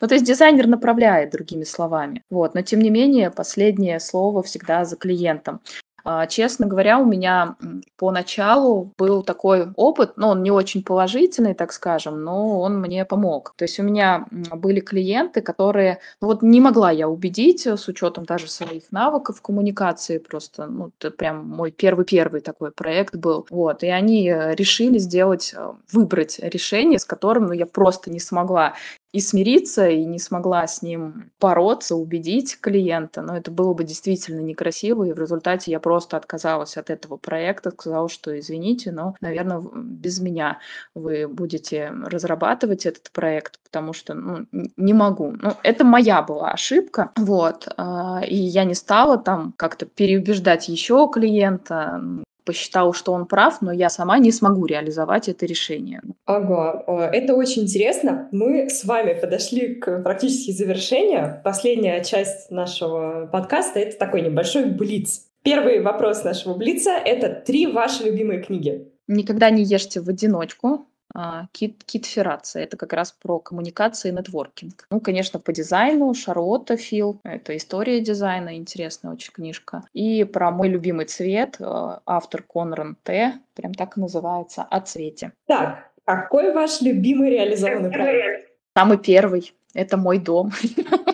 Ну, 0.00 0.08
то 0.08 0.14
есть 0.14 0.24
дизайнер 0.24 0.66
направляет, 0.66 1.30
другими 1.30 1.64
словами. 1.64 2.22
Вот. 2.30 2.54
Но, 2.54 2.62
тем 2.62 2.80
не 2.80 2.88
менее, 2.88 3.30
последнее 3.30 4.00
слово 4.00 4.42
всегда 4.42 4.86
за 4.86 4.96
клиентом. 4.96 5.60
А, 6.04 6.26
честно 6.26 6.66
говоря, 6.66 6.98
у 6.98 7.06
меня 7.06 7.56
поначалу 7.96 8.92
был 8.98 9.22
такой 9.22 9.72
опыт, 9.74 10.12
ну, 10.16 10.28
он 10.28 10.42
не 10.42 10.50
очень 10.50 10.84
положительный, 10.84 11.54
так 11.54 11.72
скажем, 11.72 12.22
но 12.22 12.60
он 12.60 12.78
мне 12.78 13.06
помог. 13.06 13.54
То 13.56 13.64
есть 13.64 13.80
у 13.80 13.82
меня 13.82 14.26
были 14.30 14.80
клиенты, 14.80 15.40
которые, 15.40 16.00
ну, 16.20 16.28
вот 16.28 16.42
не 16.42 16.60
могла 16.60 16.90
я 16.90 17.08
убедить 17.08 17.66
с 17.66 17.88
учетом 17.88 18.26
даже 18.26 18.50
своих 18.50 18.92
навыков 18.92 19.40
коммуникации, 19.40 20.18
просто, 20.18 20.66
ну, 20.66 20.92
это 20.98 21.10
прям 21.10 21.48
мой 21.48 21.70
первый-первый 21.70 22.42
такой 22.42 22.70
проект 22.70 23.16
был. 23.16 23.46
Вот, 23.48 23.82
и 23.82 23.88
они 23.88 24.28
э, 24.28 24.54
решили 24.54 24.98
сделать, 24.98 25.54
э, 25.56 25.72
выбрать 25.90 26.38
решение, 26.38 26.98
с 26.98 27.06
которым, 27.06 27.46
ну, 27.46 27.52
я 27.52 27.66
просто 27.66 28.10
не 28.10 28.20
смогла 28.20 28.74
и 29.14 29.20
смириться, 29.20 29.88
и 29.88 30.04
не 30.04 30.18
смогла 30.18 30.66
с 30.66 30.82
ним 30.82 31.30
бороться, 31.40 31.94
убедить 31.94 32.58
клиента, 32.60 33.22
но 33.22 33.36
это 33.36 33.52
было 33.52 33.72
бы 33.72 33.84
действительно 33.84 34.40
некрасиво, 34.40 35.04
и 35.04 35.12
в 35.12 35.20
результате 35.20 35.70
я 35.70 35.78
просто 35.78 36.16
отказалась 36.16 36.76
от 36.76 36.90
этого 36.90 37.16
проекта, 37.16 37.70
сказала, 37.70 38.08
что 38.08 38.36
извините, 38.36 38.90
но, 38.90 39.14
наверное, 39.20 39.62
без 39.72 40.18
меня 40.18 40.58
вы 40.96 41.28
будете 41.28 41.92
разрабатывать 42.06 42.86
этот 42.86 43.12
проект, 43.12 43.60
потому 43.62 43.92
что 43.92 44.14
ну, 44.14 44.46
не 44.76 44.92
могу. 44.92 45.36
Ну, 45.40 45.52
это 45.62 45.84
моя 45.84 46.20
была 46.20 46.50
ошибка, 46.50 47.12
вот, 47.16 47.68
а, 47.76 48.20
и 48.26 48.34
я 48.34 48.64
не 48.64 48.74
стала 48.74 49.16
там 49.16 49.54
как-то 49.56 49.86
переубеждать 49.86 50.68
еще 50.68 51.08
клиента, 51.08 52.02
посчитал, 52.44 52.92
что 52.92 53.12
он 53.12 53.26
прав, 53.26 53.60
но 53.60 53.72
я 53.72 53.88
сама 53.88 54.18
не 54.18 54.32
смогу 54.32 54.66
реализовать 54.66 55.28
это 55.28 55.46
решение. 55.46 56.02
Ага, 56.26 56.84
э, 56.86 56.92
это 57.12 57.34
очень 57.34 57.62
интересно. 57.62 58.28
Мы 58.32 58.68
с 58.68 58.84
вами 58.84 59.18
подошли 59.18 59.74
к 59.74 60.02
практически 60.02 60.52
завершению. 60.52 61.40
Последняя 61.44 62.02
часть 62.04 62.50
нашего 62.50 63.28
подкаста— 63.32 63.78
это 63.80 63.98
такой 63.98 64.22
небольшой 64.22 64.66
блиц. 64.66 65.22
Первый 65.42 65.80
вопрос 65.82 66.24
нашего 66.24 66.54
блица— 66.54 66.90
это 67.04 67.28
три 67.28 67.66
ваши 67.66 68.04
любимые 68.04 68.42
книги. 68.42 68.88
Никогда 69.06 69.50
не 69.50 69.62
ешьте 69.62 70.00
в 70.00 70.08
одиночку. 70.08 70.86
А, 71.14 71.46
кит, 71.52 71.84
кит 71.84 72.06
Феррация. 72.06 72.64
Это 72.64 72.76
как 72.76 72.92
раз 72.92 73.12
про 73.12 73.38
коммуникации 73.38 74.08
и 74.08 74.12
нетворкинг. 74.12 74.86
Ну, 74.90 75.00
конечно, 75.00 75.38
по 75.38 75.52
дизайну 75.52 76.12
Шарлотта 76.12 76.76
Фил. 76.76 77.20
Это 77.22 77.56
история 77.56 78.00
дизайна, 78.00 78.56
интересная 78.56 79.12
очень 79.12 79.32
книжка. 79.32 79.84
И 79.92 80.24
про 80.24 80.50
мой 80.50 80.68
любимый 80.68 81.06
цвет, 81.06 81.56
а, 81.60 82.00
автор 82.04 82.42
Конран 82.42 82.96
Т. 83.04 83.34
Прям 83.54 83.74
так 83.74 83.96
и 83.96 84.00
называется, 84.00 84.62
о 84.68 84.80
цвете. 84.80 85.32
Так, 85.46 85.90
какой 86.04 86.52
ваш 86.52 86.80
любимый 86.80 87.30
реализованный 87.30 87.90
проект? 87.90 88.50
Самый 88.76 88.98
первый. 88.98 89.52
Это 89.72 89.96
мой 89.96 90.18
дом. 90.18 90.50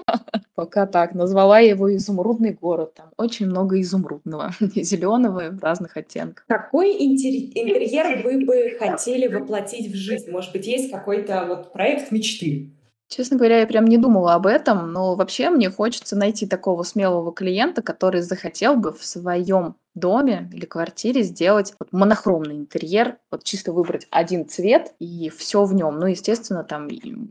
Пока 0.61 0.85
так. 0.85 1.15
Назвала 1.15 1.59
его 1.61 1.97
«Изумрудный 1.97 2.53
город». 2.53 2.93
Там 2.95 3.07
очень 3.17 3.47
много 3.47 3.81
изумрудного, 3.81 4.51
зеленого 4.61 5.49
в 5.53 5.65
разных 5.65 5.97
оттенках. 5.97 6.45
Какой 6.49 6.91
интерьер 7.03 8.23
вы 8.23 8.45
бы 8.45 8.77
хотели 8.79 9.27
воплотить 9.27 9.91
в 9.91 9.95
жизнь? 9.95 10.31
Может 10.31 10.53
быть, 10.53 10.67
есть 10.67 10.91
какой-то 10.91 11.47
вот 11.49 11.73
проект 11.73 12.13
мечты? 12.13 12.75
Честно 13.09 13.39
говоря, 13.39 13.61
я 13.61 13.67
прям 13.67 13.87
не 13.87 13.97
думала 13.97 14.35
об 14.35 14.47
этом, 14.47 14.93
но 14.93 15.15
вообще 15.15 15.49
мне 15.49 15.71
хочется 15.71 16.15
найти 16.15 16.47
такого 16.47 16.83
смелого 16.83 17.33
клиента, 17.33 17.81
который 17.81 18.21
захотел 18.21 18.77
бы 18.77 18.93
в 18.93 19.03
своем 19.03 19.77
доме 19.95 20.49
или 20.53 20.67
квартире 20.67 21.23
сделать 21.23 21.75
вот 21.79 21.93
монохромный 21.93 22.57
интерьер, 22.57 23.19
вот 23.31 23.45
чисто 23.45 23.73
выбрать 23.73 24.07
один 24.11 24.49
цвет 24.49 24.95
и 24.99 25.31
все 25.31 25.65
в 25.65 25.75
нем. 25.75 25.99
Ну, 25.99 26.07
естественно, 26.07 26.65
там 26.65 26.89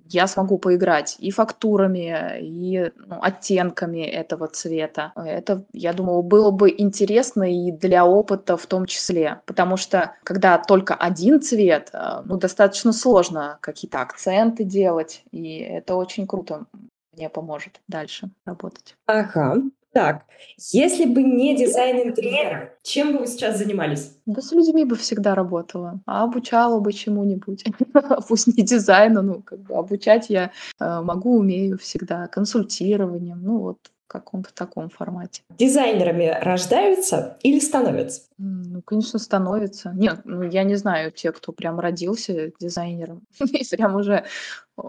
я 0.10 0.28
смогу 0.28 0.58
поиграть 0.58 1.16
и 1.20 1.32
фактурами, 1.32 2.40
и 2.42 2.92
ну, 2.96 3.20
оттенками 3.22 4.02
этого 4.02 4.48
цвета. 4.48 5.14
Это, 5.16 5.66
я 5.74 5.94
думала, 5.94 6.22
было 6.22 6.52
бы 6.52 6.74
интересно 6.76 7.44
и 7.44 7.72
для 7.72 8.06
опыта 8.06 8.58
в 8.58 8.66
том 8.66 8.86
числе, 8.86 9.42
потому 9.46 9.78
что 9.78 10.16
когда 10.24 10.58
только 10.58 10.94
один 10.96 11.42
цвет, 11.42 11.90
э, 11.94 12.22
ну, 12.26 12.38
достаточно 12.38 12.94
сложно 12.94 13.58
какие-то 13.62 14.02
акценты 14.02 14.64
делать, 14.64 15.24
и 15.32 15.60
это 15.60 15.96
очень 15.96 16.28
круто 16.28 16.66
мне 17.14 17.30
поможет 17.30 17.82
дальше 17.88 18.30
работать. 18.46 18.96
Ага. 19.06 19.58
Так, 20.00 20.24
если 20.72 21.04
бы 21.04 21.22
не 21.22 21.58
дизайн 21.58 22.08
интерьера, 22.08 22.74
чем 22.84 23.12
бы 23.12 23.20
вы 23.20 23.28
сейчас 23.28 23.58
занимались? 23.58 24.16
Да 24.26 24.42
с 24.42 24.54
людьми 24.54 24.86
бы 24.86 24.96
всегда 24.96 25.36
работала, 25.36 26.00
а 26.06 26.24
обучала 26.24 26.80
бы 26.80 26.94
чему-нибудь. 26.94 27.66
Пусть 28.30 28.48
не 28.48 28.64
дизайну, 28.64 29.22
ну, 29.22 29.42
как 29.42 29.60
бы 29.60 29.76
обучать 29.76 30.30
я 30.30 30.52
э, 30.80 31.02
могу, 31.02 31.40
умею 31.40 31.78
всегда, 31.78 32.28
консультированием, 32.28 33.44
ну, 33.44 33.60
вот 33.60 33.80
каком-то 34.10 34.54
таком 34.54 34.90
формате. 34.90 35.44
Дизайнерами 35.58 36.38
рождаются 36.42 37.38
или 37.44 37.60
становятся? 37.60 38.24
Ну, 38.38 38.82
конечно, 38.82 39.20
становятся. 39.20 39.92
Нет, 39.96 40.22
ну, 40.26 40.44
я 40.44 40.64
не 40.64 40.76
знаю 40.76 41.12
те, 41.12 41.32
кто 41.32 41.52
прям 41.52 41.80
родился 41.80 42.52
дизайнером. 42.60 43.22
прям 43.72 43.96
уже... 43.96 44.26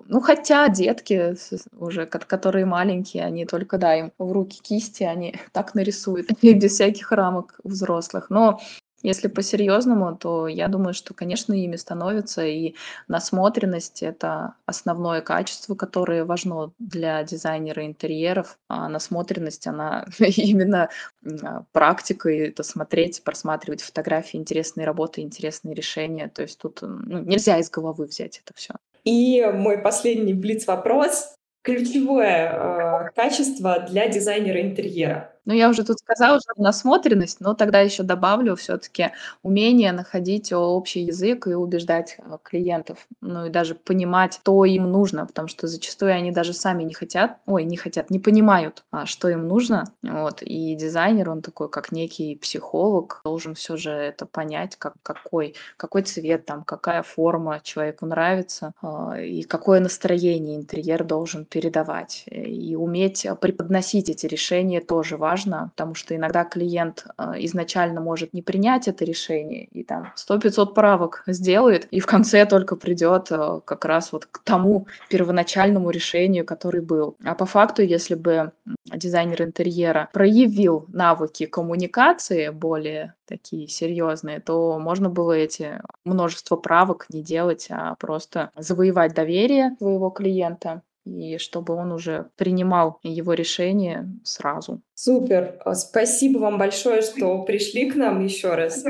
Ну, 0.06 0.20
хотя 0.20 0.68
детки 0.68 1.36
уже, 1.76 2.06
которые 2.06 2.64
маленькие, 2.64 3.24
они 3.24 3.44
только, 3.44 3.76
да, 3.76 3.94
им 3.94 4.12
в 4.18 4.32
руки 4.32 4.58
кисти, 4.62 5.02
они 5.04 5.34
так 5.52 5.74
нарисуют, 5.74 6.30
без 6.42 6.72
всяких 6.72 7.12
рамок 7.12 7.60
взрослых. 7.62 8.30
Но 8.30 8.60
если 9.02 9.28
по-серьезному, 9.28 10.16
то 10.16 10.46
я 10.46 10.68
думаю, 10.68 10.92
что, 10.94 11.14
конечно, 11.14 11.54
ими 11.54 11.76
становится, 11.76 12.44
и 12.44 12.74
насмотренность— 13.08 14.02
это 14.02 14.54
основное 14.66 15.22
качество, 15.22 15.74
которое 15.74 16.24
важно 16.24 16.72
для 16.78 17.22
дизайнера 17.22 17.86
интерьеров. 17.86 18.58
А 18.68 18.88
насмотренность, 18.88 19.66
она 19.66 20.06
именно 20.18 20.90
а, 21.24 21.64
практика, 21.72 22.28
и 22.28 22.38
это 22.48 22.62
смотреть, 22.62 23.22
просматривать 23.24 23.82
фотографии, 23.82 24.36
интересные 24.36 24.86
работы, 24.86 25.22
интересные 25.22 25.74
решения. 25.74 26.28
То 26.28 26.42
есть 26.42 26.58
тут 26.58 26.82
ну, 26.82 27.20
нельзя 27.20 27.58
из 27.58 27.70
головы 27.70 28.06
взять 28.06 28.42
это 28.44 28.52
все. 28.54 28.74
И 29.04 29.44
мой 29.44 29.78
последний 29.78 30.34
блиц-вопрос. 30.34 31.34
Ключевое 31.62 32.52
э, 32.52 33.10
качество 33.14 33.80
для 33.80 34.08
дизайнера 34.08 34.62
интерьера. 34.62 35.34
Ну, 35.46 35.54
я 35.54 35.68
уже 35.70 35.84
тут 35.84 35.98
сказала, 35.98 36.38
что 36.40 36.60
насмотренность, 36.62 37.40
но 37.40 37.54
тогда 37.54 37.80
еще 37.80 38.02
добавлю 38.02 38.56
все-таки 38.56 39.10
умение 39.42 39.92
находить 39.92 40.52
общий 40.52 41.00
язык 41.02 41.46
и 41.46 41.54
убеждать 41.54 42.16
э, 42.18 42.38
клиентов, 42.42 43.06
ну 43.20 43.46
и 43.46 43.50
даже 43.50 43.74
понимать, 43.74 44.34
что 44.34 44.64
им 44.64 44.90
нужно, 44.90 45.26
потому 45.26 45.48
что 45.48 45.66
зачастую 45.66 46.12
они 46.14 46.30
даже 46.30 46.52
сами 46.52 46.82
не 46.82 46.94
хотят, 46.94 47.38
ой, 47.46 47.64
не 47.64 47.76
хотят, 47.76 48.10
не 48.10 48.18
понимают, 48.18 48.84
а, 48.90 49.06
что 49.06 49.28
им 49.28 49.48
нужно, 49.48 49.84
вот, 50.02 50.42
и 50.42 50.74
дизайнер, 50.74 51.30
он 51.30 51.42
такой, 51.42 51.68
как 51.70 51.90
некий 51.92 52.36
психолог, 52.36 53.20
должен 53.24 53.54
все 53.54 53.76
же 53.76 53.90
это 53.90 54.26
понять, 54.26 54.76
как, 54.76 54.94
какой, 55.02 55.54
какой 55.76 56.02
цвет 56.02 56.44
там, 56.46 56.64
какая 56.64 57.02
форма 57.02 57.60
человеку 57.62 58.06
нравится, 58.06 58.72
а, 58.82 59.18
и 59.20 59.42
какое 59.42 59.80
настроение 59.80 60.56
интерьер 60.56 61.04
должен 61.04 61.44
передавать, 61.46 62.24
и 62.26 62.76
уметь 62.76 63.26
преподносить 63.40 64.10
эти 64.10 64.26
решения 64.26 64.80
тоже 64.80 65.16
важно, 65.16 65.29
важно, 65.30 65.70
потому 65.76 65.94
что 65.94 66.16
иногда 66.16 66.44
клиент 66.44 67.06
э, 67.18 67.32
изначально 67.38 68.00
может 68.00 68.32
не 68.34 68.42
принять 68.42 68.88
это 68.88 69.04
решение 69.04 69.64
и 69.64 69.84
там 69.84 70.12
100-500 70.16 70.74
правок 70.74 71.22
сделает, 71.26 71.86
и 71.90 72.00
в 72.00 72.06
конце 72.06 72.46
только 72.46 72.76
придет 72.76 73.28
э, 73.30 73.60
как 73.64 73.84
раз 73.84 74.12
вот 74.12 74.26
к 74.26 74.38
тому 74.44 74.86
первоначальному 75.08 75.90
решению, 75.90 76.44
который 76.44 76.80
был. 76.80 77.16
А 77.24 77.34
по 77.34 77.46
факту, 77.46 77.82
если 77.82 78.16
бы 78.16 78.52
дизайнер 78.86 79.42
интерьера 79.42 80.08
проявил 80.12 80.86
навыки 80.88 81.46
коммуникации 81.46 82.48
более 82.50 83.14
такие 83.26 83.68
серьезные, 83.68 84.40
то 84.40 84.78
можно 84.78 85.08
было 85.08 85.32
эти 85.32 85.80
множество 86.04 86.56
правок 86.56 87.06
не 87.10 87.22
делать, 87.22 87.68
а 87.70 87.94
просто 87.94 88.50
завоевать 88.56 89.14
доверие 89.14 89.76
своего 89.78 90.10
клиента 90.10 90.82
и 91.10 91.38
чтобы 91.38 91.74
он 91.74 91.92
уже 91.92 92.30
принимал 92.36 92.98
его 93.02 93.34
решение 93.34 94.08
сразу. 94.24 94.80
Супер. 94.94 95.56
А, 95.64 95.74
спасибо 95.74 96.38
вам 96.38 96.58
большое, 96.58 97.02
что 97.02 97.42
пришли 97.42 97.90
к 97.90 97.96
нам 97.96 98.24
еще 98.24 98.54
раз. 98.54 98.84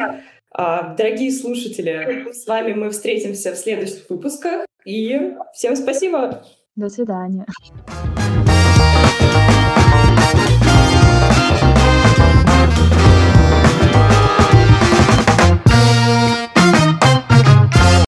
А, 0.52 0.94
дорогие 0.94 1.32
слушатели, 1.32 2.32
с 2.32 2.46
вами 2.46 2.72
мы 2.74 2.90
встретимся 2.90 3.52
в 3.52 3.56
следующих 3.56 4.08
выпусках. 4.10 4.66
И 4.84 5.34
всем 5.54 5.76
спасибо. 5.76 6.42
До 6.76 6.88
свидания. 6.88 7.46